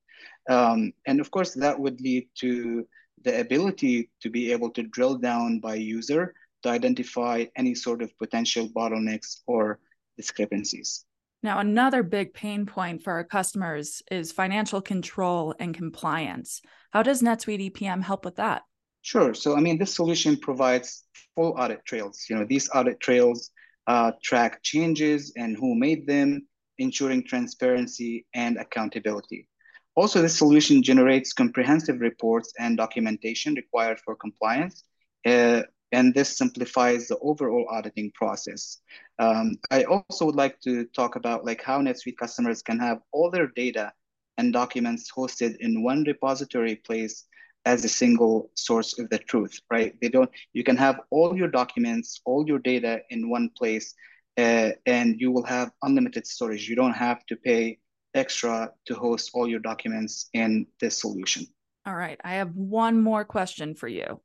Um, 0.50 0.94
and 1.08 1.20
of 1.20 1.30
course, 1.30 1.52
that 1.56 1.78
would 1.78 2.00
lead 2.00 2.26
to 2.44 2.88
the 3.26 3.34
ability 3.46 4.10
to 4.22 4.30
be 4.30 4.54
able 4.54 4.70
to 4.78 4.84
drill 4.96 5.18
down 5.18 5.60
by 5.60 5.76
user 5.76 6.34
to 6.66 6.72
identify 6.72 7.46
any 7.56 7.76
sort 7.76 8.02
of 8.02 8.18
potential 8.18 8.68
bottlenecks 8.70 9.42
or 9.46 9.80
discrepancies. 10.18 11.06
Now, 11.44 11.60
another 11.60 12.02
big 12.02 12.34
pain 12.34 12.66
point 12.66 13.04
for 13.04 13.14
our 13.14 13.24
customers 13.24 14.02
is 14.10 14.32
financial 14.32 14.82
control 14.82 15.54
and 15.60 15.76
compliance. 15.76 16.62
How 16.92 17.04
does 17.04 17.22
NetSuite 17.22 17.72
EPM 17.72 18.02
help 18.02 18.26
with 18.26 18.38
that? 18.38 18.64
Sure. 19.04 19.36
So, 19.36 19.56
I 19.56 19.60
mean, 19.60 19.78
this 19.78 19.94
solution 19.94 20.38
provides 20.38 21.04
full 21.36 21.54
audit 21.56 21.86
trails. 21.86 22.26
You 22.28 22.38
know, 22.38 22.46
these 22.46 22.68
audit 22.74 23.00
trails 23.00 23.52
uh, 23.86 24.14
track 24.24 24.64
changes 24.64 25.34
and 25.38 25.56
who 25.56 25.76
made 25.76 26.08
them, 26.08 26.48
ensuring 26.80 27.24
transparency 27.24 28.26
and 28.34 28.58
accountability. 28.58 29.48
Also, 29.96 30.24
this 30.24 30.36
solution 30.36 30.82
generates 30.82 31.32
comprehensive 31.32 32.02
reports 32.02 32.52
and 32.58 32.76
documentation 32.76 33.54
required 33.54 34.00
for 34.04 34.16
compliance, 34.16 34.84
uh, 35.28 35.62
and 35.96 36.14
this 36.14 36.38
simplifies 36.38 37.08
the 37.08 37.18
overall 37.20 37.66
auditing 37.70 38.12
process. 38.12 38.80
Um, 39.18 39.56
I 39.72 39.86
also 39.86 40.26
would 40.26 40.36
like 40.36 40.60
to 40.68 40.86
talk 41.00 41.16
about 41.16 41.46
like 41.46 41.62
how 41.64 41.80
NetSuite 41.80 42.18
customers 42.18 42.62
can 42.62 42.80
have 42.80 43.00
all 43.14 43.32
their 43.32 43.48
data 43.56 43.94
and 44.38 44.52
documents 44.52 45.10
hosted 45.10 45.56
in 45.62 45.84
one 45.84 46.04
repository 46.04 46.76
place 46.76 47.26
as 47.64 47.86
a 47.86 47.90
single 47.90 48.52
source 48.56 49.00
of 49.00 49.10
the 49.10 49.20
truth, 49.20 49.58
right? 49.72 49.96
They 50.02 50.10
don't, 50.10 50.30
you 50.52 50.64
can 50.66 50.76
have 50.76 51.00
all 51.12 51.36
your 51.36 51.48
documents, 51.48 52.20
all 52.26 52.46
your 52.46 52.60
data 52.60 53.00
in 53.10 53.30
one 53.30 53.50
place, 53.58 53.94
uh, 54.38 54.72
and 54.86 55.20
you 55.22 55.32
will 55.32 55.46
have 55.46 55.72
unlimited 55.82 56.28
storage. 56.28 56.68
You 56.68 56.76
don't 56.76 57.00
have 57.08 57.26
to 57.28 57.38
pay 57.38 57.80
extra 58.14 58.70
to 58.88 58.96
host 58.96 59.32
all 59.34 59.48
your 59.48 59.62
documents 59.62 60.30
in 60.34 60.68
this 60.82 61.00
solution. 61.00 61.48
All 61.88 61.96
right. 61.96 62.20
I 62.24 62.34
have 62.36 62.54
one 62.56 63.02
more 63.02 63.24
question 63.24 63.76
for 63.76 63.88
you. 63.88 64.20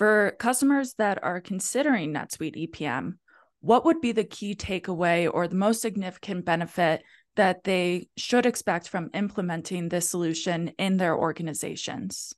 For 0.00 0.34
customers 0.38 0.94
that 0.94 1.22
are 1.22 1.42
considering 1.42 2.14
NetSuite 2.14 2.70
EPM, 2.70 3.18
what 3.60 3.84
would 3.84 4.00
be 4.00 4.12
the 4.12 4.24
key 4.24 4.54
takeaway 4.54 5.30
or 5.30 5.46
the 5.46 5.56
most 5.56 5.82
significant 5.82 6.46
benefit 6.46 7.02
that 7.36 7.64
they 7.64 8.08
should 8.16 8.46
expect 8.46 8.88
from 8.88 9.10
implementing 9.12 9.90
this 9.90 10.08
solution 10.08 10.68
in 10.78 10.96
their 10.96 11.14
organizations? 11.14 12.32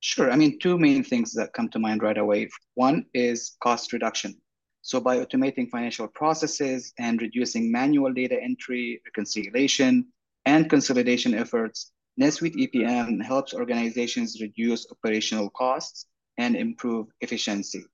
Sure. 0.00 0.32
I 0.32 0.34
mean, 0.34 0.58
two 0.58 0.76
main 0.76 1.04
things 1.04 1.32
that 1.34 1.52
come 1.52 1.68
to 1.68 1.78
mind 1.78 2.02
right 2.02 2.18
away. 2.18 2.48
One 2.74 3.06
is 3.14 3.56
cost 3.62 3.92
reduction. 3.92 4.34
So, 4.82 4.98
by 4.98 5.24
automating 5.24 5.70
financial 5.70 6.08
processes 6.08 6.92
and 6.98 7.22
reducing 7.22 7.70
manual 7.70 8.12
data 8.12 8.42
entry, 8.42 9.00
reconciliation, 9.04 10.08
and 10.46 10.68
consolidation 10.68 11.32
efforts, 11.32 11.92
NetSuite 12.20 12.56
EPM 12.56 13.22
helps 13.22 13.54
organizations 13.54 14.40
reduce 14.40 14.90
operational 14.90 15.48
costs 15.50 16.06
and 16.38 16.56
improve 16.56 17.08
efficiency. 17.20 17.84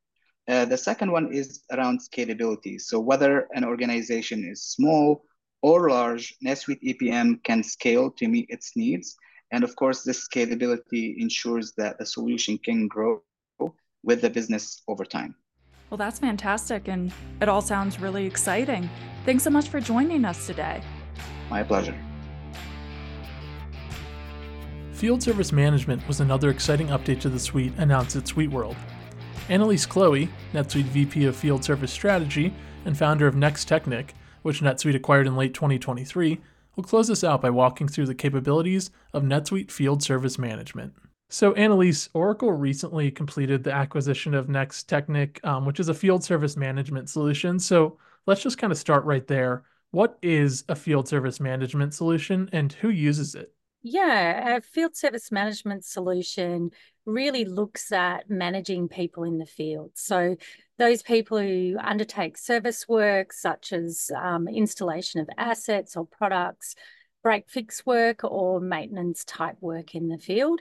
Uh, 0.47 0.65
the 0.65 0.77
second 0.77 1.11
one 1.11 1.33
is 1.33 1.63
around 1.73 2.01
scalability. 2.01 2.81
So, 2.81 3.01
whether 3.01 3.49
an 3.55 3.65
organization 3.65 4.45
is 4.45 4.63
small 4.63 5.25
or 5.63 5.89
large, 5.91 6.37
NetSuite 6.45 6.83
EPM 6.83 7.43
can 7.43 7.63
scale 7.63 8.11
to 8.13 8.29
meet 8.29 8.47
its 8.51 8.77
needs 8.77 9.17
and 9.55 9.63
of 9.63 9.77
course, 9.77 10.03
this 10.03 10.27
scalability 10.27 11.15
ensures 11.17 11.75
that 11.77 11.99
the 11.99 12.07
solution 12.07 12.59
can 12.59 12.89
grow 12.89 13.23
with 14.03 14.21
the 14.21 14.29
business 14.29 14.83
over 14.89 15.05
time. 15.05 15.37
Well, 15.91 15.99
that's 15.99 16.19
fantastic. 16.19 16.89
And 16.89 17.13
it 17.41 17.49
all 17.49 17.63
sounds 17.63 18.01
really 18.01 18.27
exciting. 18.27 18.91
Thanks 19.25 19.45
so 19.45 19.51
much 19.51 19.69
for 19.69 19.81
joining 19.81 20.25
us 20.25 20.47
today. 20.47 20.83
My 21.51 21.63
pleasure. 21.63 21.95
Field 25.05 25.23
Service 25.23 25.53
Management 25.53 26.09
was 26.09 26.21
another 26.21 26.49
exciting 26.49 26.87
update 26.87 27.21
to 27.21 27.29
the 27.29 27.39
suite 27.39 27.75
announced 27.77 28.17
at 28.17 28.25
SuiteWorld. 28.25 28.75
Annaliese 29.51 29.87
Kloe, 29.87 30.27
NetSuite 30.55 30.85
VP 30.85 31.27
of 31.27 31.37
Field 31.37 31.63
Service 31.63 31.93
Strategy 31.93 32.55
and 32.87 32.97
founder 32.97 33.27
of 33.27 33.37
Next 33.37 33.69
Technik, 33.69 34.13
which 34.41 34.63
NetSuite 34.63 34.95
acquired 34.95 35.27
in 35.27 35.37
late 35.37 35.53
2023, 35.53 36.41
We'll 36.75 36.85
close 36.85 37.09
this 37.09 37.23
out 37.23 37.43
by 37.43 37.51
walking 37.51 37.87
through 37.87 38.07
the 38.07 38.15
capabilities 38.15 38.91
of 39.13 39.25
NetSuite 39.25 39.71
Field 39.71 40.03
Service 40.03 40.39
Management. 40.39 40.95
So, 41.29 41.53
Annaliese, 41.53 42.09
Oracle 42.15 42.53
recently 42.53 43.11
completed 43.11 43.63
the 43.63 43.75
acquisition 43.75 44.33
of 44.33 44.49
Next 44.49 44.89
Technik, 44.89 45.45
um, 45.45 45.67
which 45.67 45.81
is 45.81 45.91
a 45.91 45.95
field 45.95 46.25
service 46.25 46.57
management 46.57 47.11
solution. 47.11 47.59
So, 47.59 47.99
let's 48.27 48.43
just 48.43 48.57
kind 48.57 48.73
of 48.73 48.79
start 48.79 49.05
right 49.05 49.27
there. 49.27 49.65
What 49.91 50.17
is 50.23 50.65
a 50.71 50.75
field 50.75 51.09
service 51.09 51.41
management 51.41 51.93
solution 51.93 52.49
and 52.55 52.73
who 52.73 52.89
uses 52.89 53.35
it? 53.35 53.53
Yeah, 53.87 54.57
a 54.57 54.61
field 54.63 54.97
service 54.97 55.31
management 55.31 55.85
solution 55.85 56.71
really 57.05 57.45
looks 57.45 57.93
at 57.93 58.31
managing 58.31 58.89
people 58.89 59.25
in 59.25 59.37
the 59.37 59.45
field. 59.45 59.91
So, 59.95 60.37
those 60.79 61.03
people 61.03 61.39
who 61.39 61.77
undertake 61.79 62.39
service 62.39 62.89
work, 62.89 63.33
such 63.35 63.73
as 63.75 64.11
um, 64.17 64.49
installation 64.49 65.21
of 65.21 65.29
assets 65.37 65.97
or 65.97 66.07
products, 66.07 66.75
break 67.23 67.49
fix 67.51 67.85
work, 67.85 68.25
or 68.25 68.59
maintenance 68.59 69.23
type 69.25 69.57
work 69.61 69.95
in 69.95 70.09
the 70.09 70.19
field. 70.19 70.61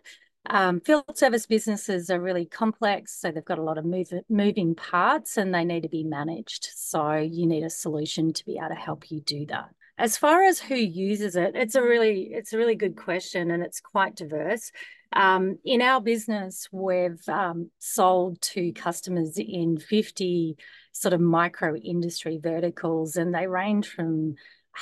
Um, 0.50 0.82
field 0.82 1.18
service 1.18 1.46
businesses 1.46 2.10
are 2.10 2.20
really 2.20 2.46
complex, 2.46 3.18
so 3.18 3.32
they've 3.32 3.46
got 3.46 3.58
a 3.58 3.64
lot 3.64 3.78
of 3.78 3.86
move, 3.86 4.12
moving 4.28 4.76
parts 4.76 5.38
and 5.38 5.56
they 5.56 5.64
need 5.64 5.84
to 5.84 5.90
be 5.90 6.04
managed. 6.04 6.68
So 6.76 7.14
you 7.14 7.48
need 7.48 7.64
a 7.64 7.70
solution 7.70 8.34
to 8.34 8.46
be 8.46 8.58
able 8.58 8.70
to 8.70 8.76
help 8.76 9.10
you 9.10 9.22
do 9.22 9.46
that. 9.46 9.70
As 9.98 10.18
far 10.18 10.44
as 10.44 10.60
who 10.60 10.76
uses 10.76 11.36
it, 11.36 11.52
it's 11.56 11.76
a 11.76 11.82
really 11.82 12.30
it's 12.34 12.54
a 12.54 12.58
really 12.58 12.76
good 12.76 12.96
question 12.96 13.52
and 13.52 13.62
it's 13.62 13.80
quite 13.80 14.16
diverse. 14.16 14.72
Um, 15.16 15.60
in 15.64 15.82
our 15.82 16.02
business, 16.02 16.68
we've 16.72 17.22
um, 17.30 17.70
sold 17.78 18.42
to 18.42 18.72
customers 18.74 19.38
in 19.38 19.78
50 19.78 20.58
sort 20.92 21.14
of 21.14 21.22
micro 21.22 21.76
industry 21.76 22.40
verticals, 22.42 23.16
and 23.16 23.34
they 23.34 23.46
range 23.46 23.90
from 23.90 24.36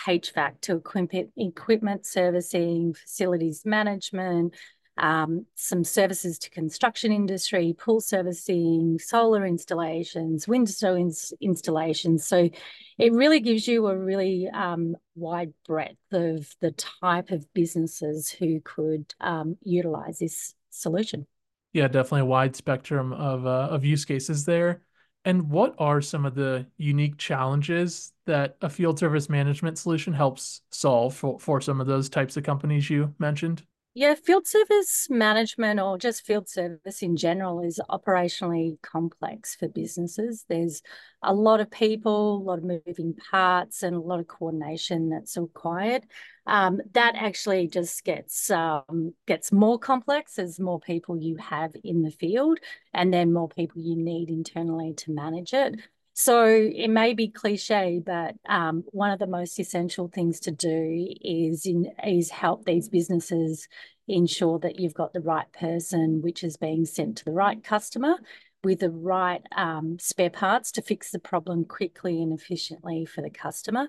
HVAC 0.06 0.62
to 0.62 0.78
equipment, 0.78 1.32
equipment 1.36 2.06
servicing, 2.06 2.94
facilities 2.94 3.66
management, 3.66 4.56
um, 4.98 5.46
some 5.56 5.84
services 5.84 6.38
to 6.40 6.50
construction 6.50 7.12
industry, 7.12 7.76
pool 7.78 8.02
servicing, 8.02 9.00
solar 9.00 9.46
installations, 9.46 10.48
window 10.48 10.96
ins- 10.96 11.34
installations. 11.42 12.28
So 12.28 12.50
it 12.98 13.14
really 13.14 13.40
gives 13.40 13.68
you 13.68 13.88
a 13.88 13.98
really 13.98 14.48
um, 14.54 14.96
wide 15.16 15.54
breadth 15.66 15.96
of 16.12 16.54
the 16.60 16.72
type 16.72 17.32
of 17.32 17.52
businesses 17.54 18.30
who 18.30 18.60
could 18.62 19.14
um, 19.20 19.58
utilize 19.64 20.20
this 20.20 20.54
solution. 20.70 21.26
Yeah, 21.74 21.88
definitely 21.88 22.22
a 22.22 22.26
wide 22.26 22.56
spectrum 22.56 23.14
of 23.14 23.46
uh, 23.46 23.70
of 23.72 23.86
use 23.86 24.04
cases 24.06 24.46
there. 24.46 24.82
And 25.24 25.50
what 25.50 25.76
are 25.78 26.02
some 26.02 26.26
of 26.26 26.34
the 26.36 26.66
unique 26.78 27.18
challenges 27.18 28.12
that 28.26 28.58
a 28.62 28.70
field 28.70 28.98
service 28.98 29.30
management 29.30 29.78
solution 29.78 30.14
helps 30.14 30.62
solve 30.72 31.16
for, 31.16 31.40
for 31.40 31.62
some 31.62 31.80
of 31.80 31.86
those 31.86 32.10
types 32.10 32.38
of 32.38 32.44
companies 32.44 32.90
you 32.90 33.14
mentioned? 33.20 33.64
Yeah, 33.94 34.16
field 34.16 34.48
service 34.48 35.08
management 35.10 35.82
or 35.82 35.98
just 35.98 36.26
field 36.26 36.48
service 36.48 37.02
in 37.02 37.18
general 37.18 37.60
is 37.60 37.78
operationally 37.90 38.82
complex 38.82 39.54
for 39.54 39.68
businesses. 39.68 40.46
There's 40.48 40.82
a 41.22 41.34
lot 41.34 41.60
of 41.60 41.70
people, 41.70 42.38
a 42.38 42.44
lot 42.44 42.60
of 42.60 42.64
moving 42.64 43.14
parts, 43.30 43.84
and 43.84 43.94
a 43.94 44.00
lot 44.00 44.22
of 44.22 44.30
coordination 44.30 45.10
that's 45.10 45.36
required. 45.36 46.04
Um, 46.48 46.80
that 46.94 47.16
actually 47.18 47.68
just 47.68 48.06
gets 48.06 48.50
um, 48.50 49.14
gets 49.28 49.52
more 49.52 49.78
complex 49.78 50.40
as 50.40 50.58
more 50.58 50.80
people 50.80 51.18
you 51.18 51.36
have 51.36 51.74
in 51.84 52.02
the 52.02 52.12
field, 52.12 52.60
and 52.94 53.14
then 53.14 53.34
more 53.34 53.50
people 53.50 53.82
you 53.82 53.98
need 53.98 54.30
internally 54.30 54.94
to 55.00 55.12
manage 55.12 55.54
it. 55.54 55.76
So 56.14 56.46
it 56.46 56.90
may 56.90 57.14
be 57.14 57.30
cliche, 57.30 58.02
but 58.06 58.36
um, 58.48 58.84
one 58.88 59.12
of 59.12 59.20
the 59.20 59.28
most 59.28 59.60
essential 59.60 60.10
things 60.14 60.40
to 60.42 60.52
do 60.52 61.08
is 61.22 61.66
in, 61.66 61.88
is 62.06 62.30
help 62.30 62.66
these 62.66 62.90
businesses 62.90 63.68
ensure 64.08 64.60
that 64.60 64.80
you've 64.80 64.94
got 64.94 65.14
the 65.14 65.22
right 65.22 65.52
person, 65.54 66.22
which 66.22 66.44
is 66.44 66.58
being 66.58 66.86
sent 66.86 67.18
to 67.18 67.26
the 67.26 67.32
right 67.32 67.64
customer 67.64 68.18
with 68.64 68.80
the 68.80 68.92
right 68.92 69.42
um, 69.56 69.98
spare 70.00 70.30
parts 70.30 70.72
to 70.74 70.82
fix 70.82 71.12
the 71.12 71.20
problem 71.20 71.66
quickly 71.66 72.22
and 72.22 72.38
efficiently 72.38 73.06
for 73.06 73.22
the 73.22 73.30
customer. 73.30 73.88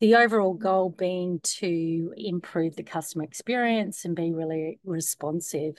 The 0.00 0.16
overall 0.16 0.54
goal 0.54 0.90
being 0.90 1.40
to 1.58 2.12
improve 2.16 2.76
the 2.76 2.82
customer 2.82 3.24
experience 3.24 4.04
and 4.04 4.14
be 4.14 4.32
really 4.32 4.78
responsive. 4.84 5.76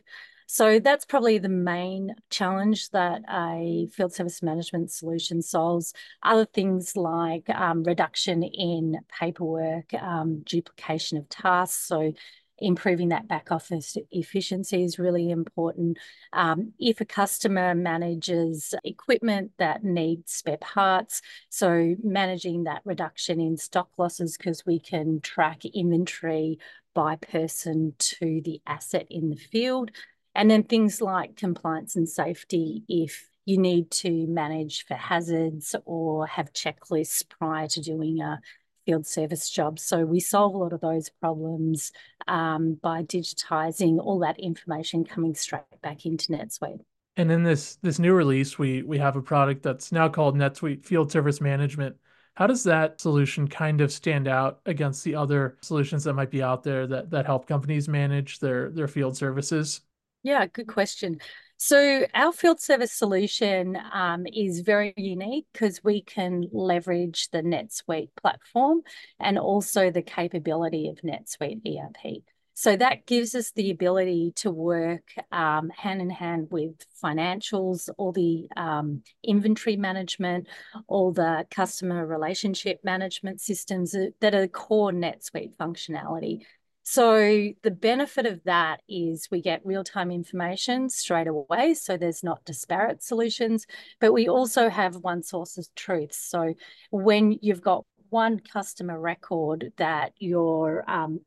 So 0.54 0.78
that's 0.78 1.04
probably 1.04 1.40
the 1.40 1.50
main 1.50 2.14
challenge 2.30 2.92
that 2.92 3.24
a 3.28 3.88
field 3.92 4.14
service 4.14 4.44
management 4.44 4.92
solution 4.92 5.42
solves. 5.42 5.96
Other 6.22 6.46
things 6.46 6.96
like 6.96 7.50
um, 7.50 7.82
reduction 7.82 8.44
in 8.44 9.00
paperwork, 9.20 9.92
um, 9.96 10.44
duplication 10.46 11.18
of 11.18 11.28
tasks. 11.28 11.88
So 11.88 12.14
improving 12.60 13.10
that 13.10 13.28
back 13.28 13.52
office 13.52 13.98
efficiency 14.12 14.84
is 14.84 15.00
really 15.00 15.32
important. 15.32 15.98
Um, 16.34 16.74
if 16.78 17.02
a 17.02 17.06
customer 17.06 17.74
manages 17.74 18.76
equipment 18.84 19.54
that 19.58 19.84
needs 19.84 20.34
spare 20.34 20.58
parts, 20.58 21.24
so 21.50 21.96
managing 22.04 22.66
that 22.66 22.84
reduction 22.86 23.42
in 23.42 23.58
stock 23.58 23.90
losses 23.98 24.38
because 24.38 24.68
we 24.68 24.80
can 24.80 25.20
track 25.20 25.66
inventory 25.66 26.60
by 26.94 27.16
person 27.16 27.96
to 27.98 28.40
the 28.44 28.62
asset 28.68 29.08
in 29.10 29.32
the 29.32 29.36
field. 29.36 29.90
And 30.36 30.50
then 30.50 30.64
things 30.64 31.02
like 31.02 31.36
compliance 31.36 31.96
and 31.96 32.10
safety, 32.10 32.84
if 32.88 33.30
you 33.46 33.58
need 33.58 33.92
to 33.92 34.26
manage 34.28 34.86
for 34.86 34.96
hazards 34.96 35.76
or 35.86 36.28
have 36.28 36.54
checklists 36.54 37.28
prior 37.28 37.68
to 37.68 37.82
doing 37.82 38.22
a 38.22 38.40
field 38.86 39.06
service 39.06 39.50
job. 39.50 39.80
So 39.80 40.06
we 40.06 40.20
solve 40.20 40.54
a 40.54 40.58
lot 40.58 40.74
of 40.74 40.82
those 40.82 41.10
problems 41.10 41.92
um, 42.28 42.78
by 42.82 43.04
digitizing 43.04 44.00
all 44.00 44.20
that 44.20 44.40
information 44.40 45.06
coming 45.06 45.36
straight 45.36 45.64
back 45.82 46.06
into 46.06 46.32
NetSuite. 46.32 46.82
And 47.16 47.32
in 47.32 47.44
this 47.44 47.76
this 47.76 48.00
new 48.00 48.14
release, 48.14 48.58
we 48.58 48.82
we 48.82 48.98
have 48.98 49.16
a 49.16 49.22
product 49.22 49.62
that's 49.62 49.92
now 49.92 50.10
called 50.10 50.36
NetSuite 50.36 50.84
Field 50.84 51.12
Service 51.12 51.42
Management. 51.42 51.96
How 52.36 52.48
does 52.48 52.64
that 52.64 53.00
solution 53.00 53.48
kind 53.48 53.82
of 53.82 53.92
stand 53.92 54.28
out 54.28 54.60
against 54.66 55.04
the 55.04 55.14
other 55.14 55.58
solutions 55.62 56.04
that 56.06 56.14
might 56.14 56.32
be 56.32 56.42
out 56.42 56.64
there 56.64 56.88
that 56.88 57.12
that 57.12 57.28
help 57.28 57.48
companies 57.48 57.88
manage 57.88 58.40
their 58.40 58.72
their 58.72 58.88
field 58.88 59.16
services? 59.16 59.82
Yeah, 60.24 60.46
good 60.48 60.68
question. 60.68 61.20
So 61.58 62.06
our 62.14 62.32
field 62.32 62.60
service 62.60 62.94
solution 62.94 63.78
um, 63.94 64.26
is 64.26 64.62
very 64.62 64.94
unique 64.98 65.46
because 65.54 65.84
we 65.84 66.02
can 66.02 66.46
leverage 66.52 67.30
the 67.30 67.42
NetSuite 67.42 68.10
platform 68.22 68.82
and 69.20 69.38
also 69.38 69.92
the 69.92 70.02
capability 70.02 70.90
of 70.90 70.98
NetSuite 70.98 71.62
ERP. 71.66 72.24
So 72.56 72.76
that 72.76 73.06
gives 73.06 73.34
us 73.34 73.52
the 73.52 73.72
ability 73.72 74.34
to 74.38 74.52
work 74.52 75.14
um, 75.32 75.70
hand 75.70 76.02
in 76.02 76.10
hand 76.10 76.48
with 76.52 76.74
financials, 77.04 77.90
all 77.98 78.12
the 78.12 78.48
um, 78.56 79.02
inventory 79.24 79.76
management, 79.76 80.48
all 80.88 81.12
the 81.12 81.46
customer 81.50 82.06
relationship 82.06 82.82
management 82.84 83.42
systems 83.42 83.96
that 84.22 84.36
are 84.36 84.48
core 84.48 84.92
NetSuite 84.92 85.56
functionality. 85.58 86.42
So 86.84 87.50
the 87.64 87.72
benefit 87.72 88.26
of 88.26 88.44
that 88.44 88.82
is 88.90 89.30
we 89.32 89.42
get 89.42 89.66
real-time 89.66 90.12
information 90.12 90.90
straight 90.90 91.28
away. 91.28 91.74
So 91.74 91.96
there's 91.96 92.24
not 92.24 92.44
disparate 92.46 93.02
solutions, 93.02 93.66
but 94.00 94.14
we 94.14 94.28
also 94.28 94.70
have 94.70 94.98
one 94.98 95.24
source 95.24 95.58
of 95.58 95.66
truth. 95.76 96.14
So 96.14 96.54
when 96.92 97.40
you've 97.42 97.62
got 97.62 97.86
one 98.10 98.40
customer 98.40 99.00
record 99.00 99.72
that 99.78 100.12
you're 100.20 100.84
um, 100.88 101.22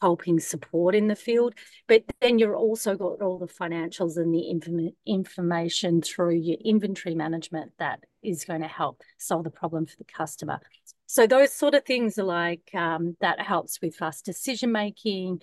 helping 0.00 0.38
support 0.38 0.94
in 0.94 1.08
the 1.08 1.16
field, 1.16 1.54
but 1.86 2.04
then 2.20 2.38
you've 2.38 2.54
also 2.54 2.96
got 2.96 3.22
all 3.22 3.38
the 3.38 3.46
financials 3.46 4.16
and 4.16 4.34
the 4.34 4.50
inform- 4.50 4.90
information 5.06 6.02
through 6.02 6.34
your 6.34 6.58
inventory 6.64 7.14
management 7.14 7.72
that 7.78 8.00
is 8.22 8.44
going 8.44 8.60
to 8.60 8.68
help 8.68 9.02
solve 9.18 9.44
the 9.44 9.50
problem 9.50 9.86
for 9.86 9.96
the 9.96 10.04
customer. 10.04 10.60
So 11.06 11.26
those 11.26 11.52
sort 11.52 11.74
of 11.74 11.84
things 11.84 12.18
are 12.18 12.24
like 12.24 12.70
um, 12.74 13.16
that 13.20 13.40
helps 13.40 13.80
with 13.80 13.94
fast 13.94 14.24
decision 14.24 14.72
making, 14.72 15.40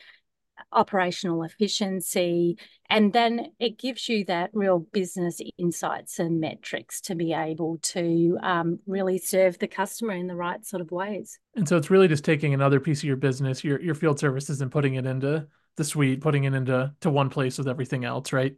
operational 0.72 1.44
efficiency, 1.44 2.58
and 2.90 3.14
then 3.14 3.48
it 3.60 3.80
gives 3.80 4.08
you 4.08 4.26
that 4.26 4.52
real 4.54 4.80
business 4.80 5.40
insights 5.58 6.20
and 6.20 6.40
metrics 6.40 7.02
to 7.02 7.16
be 7.16 7.34
able 7.34 7.80
to 7.82 8.38
um, 8.44 8.80
really 8.86 9.18
serve 9.18 9.58
the 9.58 9.68
customer 9.68 10.14
in 10.14 10.28
the 10.28 10.36
right 10.36 10.66
sort 10.66 10.82
of 10.82 10.92
ways. 10.92 11.40
And 11.56 11.68
so 11.68 11.78
it's 11.78 11.90
really 11.90 12.08
just 12.08 12.26
taking 12.26 12.54
another 12.54 12.80
piece 12.80 13.00
of 13.00 13.06
your 13.06 13.16
business, 13.16 13.64
your 13.64 13.82
your 13.82 13.96
field 13.96 14.20
services, 14.20 14.62
and 14.62 14.72
putting 14.72 14.96
it 14.96 15.06
into 15.06 15.48
the 15.76 15.84
suite, 15.84 16.22
putting 16.22 16.44
it 16.44 16.54
into 16.54 16.94
to 17.02 17.10
one 17.10 17.30
place 17.30 17.58
with 17.58 17.68
everything 17.68 18.06
else, 18.06 18.34
right? 18.34 18.56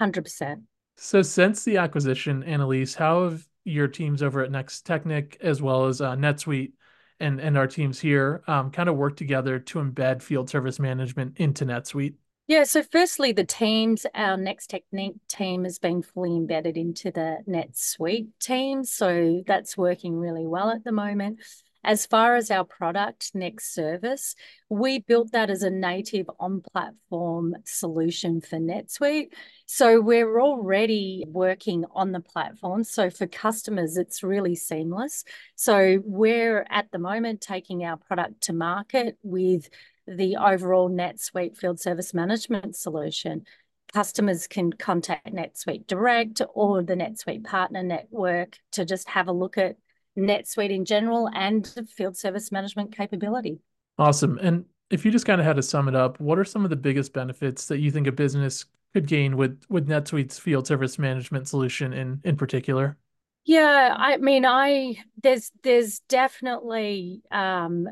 Hundred 0.00 0.22
percent. 0.22 0.62
So 0.96 1.22
since 1.22 1.64
the 1.64 1.76
acquisition, 1.76 2.42
Annaliese, 2.42 2.96
how 2.96 3.24
have 3.24 3.46
your 3.66 3.88
teams 3.88 4.22
over 4.22 4.42
at 4.42 4.50
Next 4.50 4.86
Technik 4.86 5.36
as 5.40 5.60
well 5.60 5.86
as 5.86 6.00
uh, 6.00 6.14
NetSuite 6.14 6.72
and 7.18 7.40
and 7.40 7.56
our 7.56 7.66
teams 7.66 7.98
here 7.98 8.42
um, 8.46 8.70
kind 8.70 8.88
of 8.88 8.96
work 8.96 9.16
together 9.16 9.58
to 9.58 9.78
embed 9.78 10.22
field 10.22 10.50
service 10.50 10.78
management 10.78 11.38
into 11.38 11.64
NetSuite? 11.64 12.14
Yeah, 12.48 12.62
so 12.62 12.84
firstly, 12.84 13.32
the 13.32 13.44
teams, 13.44 14.06
our 14.14 14.36
Next 14.36 14.70
Technik 14.70 15.16
team 15.26 15.64
has 15.64 15.80
been 15.80 16.02
fully 16.02 16.36
embedded 16.36 16.76
into 16.76 17.10
the 17.10 17.38
NetSuite 17.48 18.28
team. 18.40 18.84
So 18.84 19.42
that's 19.44 19.76
working 19.76 20.16
really 20.16 20.46
well 20.46 20.70
at 20.70 20.84
the 20.84 20.92
moment. 20.92 21.40
As 21.86 22.04
far 22.04 22.34
as 22.34 22.50
our 22.50 22.64
product, 22.64 23.30
Next 23.32 23.72
Service, 23.72 24.34
we 24.68 24.98
built 24.98 25.30
that 25.30 25.50
as 25.50 25.62
a 25.62 25.70
native 25.70 26.28
on 26.40 26.60
platform 26.60 27.54
solution 27.64 28.40
for 28.40 28.56
NetSuite. 28.56 29.28
So 29.66 30.00
we're 30.00 30.40
already 30.40 31.24
working 31.28 31.84
on 31.94 32.10
the 32.10 32.18
platform. 32.18 32.82
So 32.82 33.08
for 33.08 33.28
customers, 33.28 33.96
it's 33.96 34.24
really 34.24 34.56
seamless. 34.56 35.22
So 35.54 36.02
we're 36.04 36.66
at 36.70 36.90
the 36.90 36.98
moment 36.98 37.40
taking 37.40 37.84
our 37.84 37.96
product 37.96 38.40
to 38.42 38.52
market 38.52 39.16
with 39.22 39.68
the 40.08 40.38
overall 40.38 40.90
NetSuite 40.90 41.56
field 41.56 41.78
service 41.78 42.12
management 42.12 42.74
solution 42.74 43.44
customers 43.92 44.46
can 44.48 44.72
contact 44.72 45.32
NetSuite 45.32 45.86
Direct 45.86 46.42
or 46.54 46.82
the 46.82 46.94
NetSuite 46.94 47.44
Partner 47.44 47.84
Network 47.84 48.58
to 48.72 48.84
just 48.84 49.08
have 49.08 49.28
a 49.28 49.32
look 49.32 49.56
at 49.56 49.76
NetSuite 50.16 50.70
in 50.70 50.84
general 50.84 51.28
and 51.34 51.66
field 51.88 52.16
service 52.16 52.50
management 52.50 52.96
capability. 52.96 53.58
Awesome. 53.98 54.38
And 54.42 54.64
if 54.90 55.04
you 55.04 55.10
just 55.10 55.26
kind 55.26 55.40
of 55.40 55.46
had 55.46 55.56
to 55.56 55.62
sum 55.62 55.88
it 55.88 55.94
up, 55.94 56.20
what 56.20 56.38
are 56.38 56.44
some 56.44 56.64
of 56.64 56.70
the 56.70 56.76
biggest 56.76 57.12
benefits 57.12 57.66
that 57.66 57.78
you 57.78 57.90
think 57.90 58.06
a 58.06 58.12
business 58.12 58.64
could 58.94 59.06
gain 59.06 59.36
with 59.36 59.62
with 59.68 59.88
NetSuite's 59.88 60.38
field 60.38 60.66
service 60.66 60.98
management 60.98 61.48
solution 61.48 61.92
in 61.92 62.20
in 62.24 62.36
particular? 62.36 62.96
Yeah, 63.44 63.94
I 63.96 64.16
mean, 64.16 64.44
I 64.44 64.96
there's 65.22 65.52
there's 65.62 66.00
definitely 66.00 67.22
um, 67.30 67.88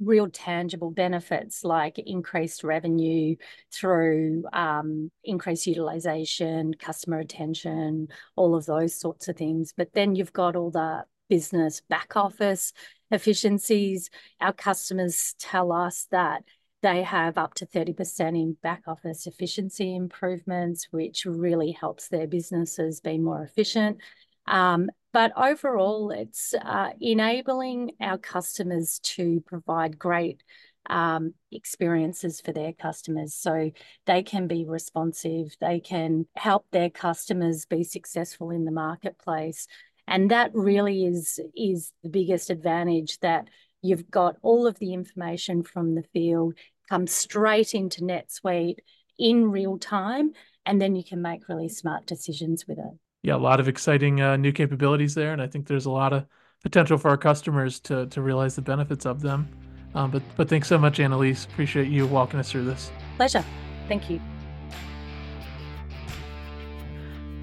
real 0.00 0.28
tangible 0.28 0.90
benefits 0.90 1.64
like 1.64 1.98
increased 1.98 2.62
revenue 2.62 3.36
through 3.72 4.44
um, 4.52 5.10
increased 5.24 5.66
utilization, 5.66 6.74
customer 6.74 7.18
attention, 7.18 8.08
all 8.36 8.54
of 8.54 8.66
those 8.66 8.94
sorts 8.94 9.28
of 9.28 9.36
things. 9.36 9.72
But 9.76 9.92
then 9.92 10.14
you've 10.14 10.32
got 10.32 10.56
all 10.56 10.70
the 10.70 11.04
business 11.28 11.82
back 11.88 12.16
office 12.16 12.72
efficiencies. 13.10 14.10
Our 14.40 14.52
customers 14.52 15.34
tell 15.38 15.72
us 15.72 16.06
that 16.10 16.44
they 16.82 17.02
have 17.02 17.38
up 17.38 17.54
to 17.54 17.66
30% 17.66 18.40
in 18.40 18.56
back 18.62 18.82
office 18.86 19.26
efficiency 19.26 19.94
improvements, 19.94 20.88
which 20.90 21.24
really 21.24 21.72
helps 21.72 22.08
their 22.08 22.26
businesses 22.26 23.00
be 23.00 23.18
more 23.18 23.42
efficient. 23.42 23.98
Um, 24.46 24.90
but 25.12 25.32
overall, 25.36 26.10
it's 26.10 26.54
uh, 26.54 26.90
enabling 27.00 27.92
our 28.00 28.18
customers 28.18 29.00
to 29.00 29.42
provide 29.46 29.98
great 29.98 30.42
um, 30.88 31.34
experiences 31.52 32.40
for 32.40 32.52
their 32.52 32.72
customers. 32.72 33.34
So 33.34 33.70
they 34.06 34.22
can 34.22 34.46
be 34.46 34.64
responsive, 34.64 35.54
they 35.60 35.80
can 35.80 36.26
help 36.36 36.66
their 36.70 36.90
customers 36.90 37.66
be 37.66 37.84
successful 37.84 38.50
in 38.50 38.64
the 38.64 38.70
marketplace. 38.70 39.66
And 40.08 40.30
that 40.30 40.50
really 40.54 41.04
is, 41.04 41.38
is 41.54 41.92
the 42.02 42.08
biggest 42.08 42.48
advantage 42.48 43.18
that 43.18 43.46
you've 43.82 44.10
got 44.10 44.36
all 44.42 44.66
of 44.66 44.78
the 44.78 44.94
information 44.94 45.62
from 45.62 45.94
the 45.94 46.02
field 46.14 46.54
come 46.88 47.06
straight 47.06 47.74
into 47.74 48.00
NetSuite 48.00 48.78
in 49.18 49.50
real 49.50 49.78
time, 49.78 50.32
and 50.64 50.80
then 50.80 50.96
you 50.96 51.04
can 51.04 51.20
make 51.20 51.48
really 51.48 51.68
smart 51.68 52.06
decisions 52.06 52.66
with 52.66 52.78
it. 52.78 52.98
Yeah, 53.22 53.34
a 53.34 53.36
lot 53.36 53.60
of 53.60 53.68
exciting 53.68 54.20
uh, 54.20 54.36
new 54.36 54.52
capabilities 54.52 55.14
there, 55.14 55.32
and 55.32 55.42
I 55.42 55.46
think 55.46 55.66
there's 55.66 55.86
a 55.86 55.90
lot 55.90 56.12
of 56.12 56.24
potential 56.62 56.96
for 56.96 57.10
our 57.10 57.16
customers 57.16 57.78
to 57.80 58.06
to 58.06 58.22
realize 58.22 58.56
the 58.56 58.62
benefits 58.62 59.06
of 59.06 59.20
them. 59.20 59.48
Um, 59.94 60.10
but 60.10 60.22
but 60.36 60.48
thanks 60.48 60.68
so 60.68 60.78
much, 60.78 60.98
Annaliese. 60.98 61.46
Appreciate 61.46 61.88
you 61.88 62.06
walking 62.06 62.40
us 62.40 62.50
through 62.50 62.64
this. 62.64 62.90
Pleasure. 63.16 63.44
Thank 63.88 64.08
you. 64.08 64.20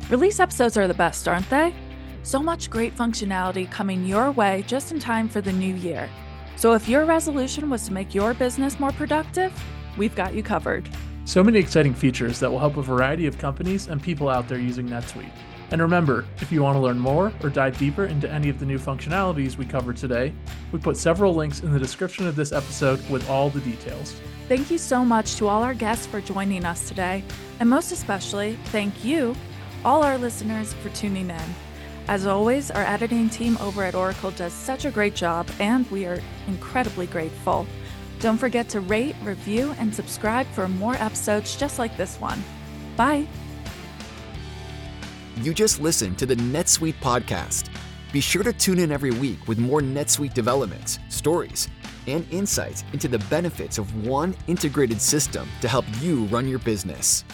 Release 0.10 0.40
episodes 0.40 0.78
are 0.78 0.88
the 0.88 0.94
best, 0.94 1.28
aren't 1.28 1.50
they? 1.50 1.74
So 2.26 2.42
much 2.42 2.72
great 2.72 2.98
functionality 2.98 3.70
coming 3.70 4.04
your 4.04 4.32
way 4.32 4.64
just 4.66 4.92
in 4.92 5.00
time 5.00 5.30
for 5.30 5.42
the 5.42 5.54
new 5.54 5.76
year. 5.76 6.10
So 6.56 6.74
if 6.74 6.90
your 6.90 7.06
resolution 7.06 7.70
was 7.70 7.86
to 7.86 7.94
make 7.94 8.16
your 8.16 8.34
business 8.34 8.80
more 8.80 8.92
productive, 8.94 9.54
we've 9.96 10.16
got 10.16 10.34
you 10.34 10.42
covered. 10.42 10.90
So 11.26 11.44
many 11.44 11.60
exciting 11.60 11.94
features 11.94 12.40
that 12.40 12.50
will 12.50 12.58
help 12.58 12.78
a 12.78 12.82
variety 12.82 13.28
of 13.28 13.38
companies 13.38 13.90
and 13.90 14.02
people 14.02 14.28
out 14.28 14.48
there 14.48 14.58
using 14.58 14.90
NetSuite. 14.90 15.30
And 15.70 15.80
remember, 15.80 16.26
if 16.42 16.52
you 16.52 16.64
want 16.64 16.78
to 16.78 16.80
learn 16.80 16.98
more 16.98 17.32
or 17.44 17.50
dive 17.50 17.78
deeper 17.78 18.06
into 18.06 18.28
any 18.32 18.50
of 18.50 18.60
the 18.60 18.66
new 18.66 18.80
functionalities 18.80 19.58
we 19.58 19.66
covered 19.66 19.96
today, 19.96 20.34
we 20.72 20.80
put 20.80 20.98
several 20.98 21.36
links 21.36 21.60
in 21.60 21.72
the 21.72 21.80
description 21.80 22.26
of 22.26 22.36
this 22.36 22.52
episode 22.52 23.08
with 23.08 23.30
all 23.30 23.52
the 23.52 23.62
details. 23.62 24.20
Thank 24.48 24.72
you 24.72 24.80
so 24.80 25.06
much 25.06 25.36
to 25.36 25.48
all 25.48 25.62
our 25.62 25.76
guests 25.76 26.08
for 26.08 26.22
joining 26.22 26.66
us 26.66 26.88
today, 26.88 27.24
and 27.60 27.70
most 27.70 27.92
especially, 27.92 28.58
thank 28.72 29.06
you, 29.06 29.36
all 29.84 30.02
our 30.02 30.18
listeners, 30.18 30.74
for 30.74 30.90
tuning 30.90 31.30
in. 31.30 31.65
As 32.08 32.28
always, 32.28 32.70
our 32.70 32.84
editing 32.84 33.30
team 33.30 33.58
over 33.58 33.84
at 33.84 33.96
Oracle 33.96 34.30
does 34.32 34.54
such 34.54 34.86
a 34.86 34.92
great 34.92 35.16
job, 35.16 35.50
and 35.60 35.90
we 35.90 36.06
are 36.06 36.22
incredibly 36.48 37.08
grateful. 37.08 37.66
Don't 38.20 38.38
forget 38.38 38.70
to 38.70 38.80
rate, 38.80 39.16
review, 39.24 39.76
and 39.80 39.94
subscribe 39.94 40.46
for 40.48 40.68
more 40.68 40.94
episodes 40.96 41.56
just 41.56 41.80
like 41.80 41.98
this 41.98 42.20
one. 42.20 42.44
Bye. 42.96 43.28
You 45.42 45.54
just 45.54 45.82
listened 45.82 46.20
to 46.20 46.28
the 46.28 46.36
NetSuite 46.36 46.96
podcast. 47.02 47.70
Be 48.14 48.22
sure 48.22 48.44
to 48.44 48.54
tune 48.54 48.80
in 48.80 48.92
every 48.92 49.12
week 49.12 49.48
with 49.48 49.58
more 49.58 49.82
NetSuite 49.82 50.36
developments, 50.36 51.00
stories, 51.10 51.68
and 52.06 52.26
insights 52.32 52.84
into 52.94 53.08
the 53.08 53.20
benefits 53.30 53.80
of 53.80 54.08
one 54.08 54.36
integrated 54.48 55.02
system 55.02 55.50
to 55.62 55.68
help 55.68 55.86
you 56.02 56.26
run 56.26 56.48
your 56.48 56.60
business. 56.60 57.26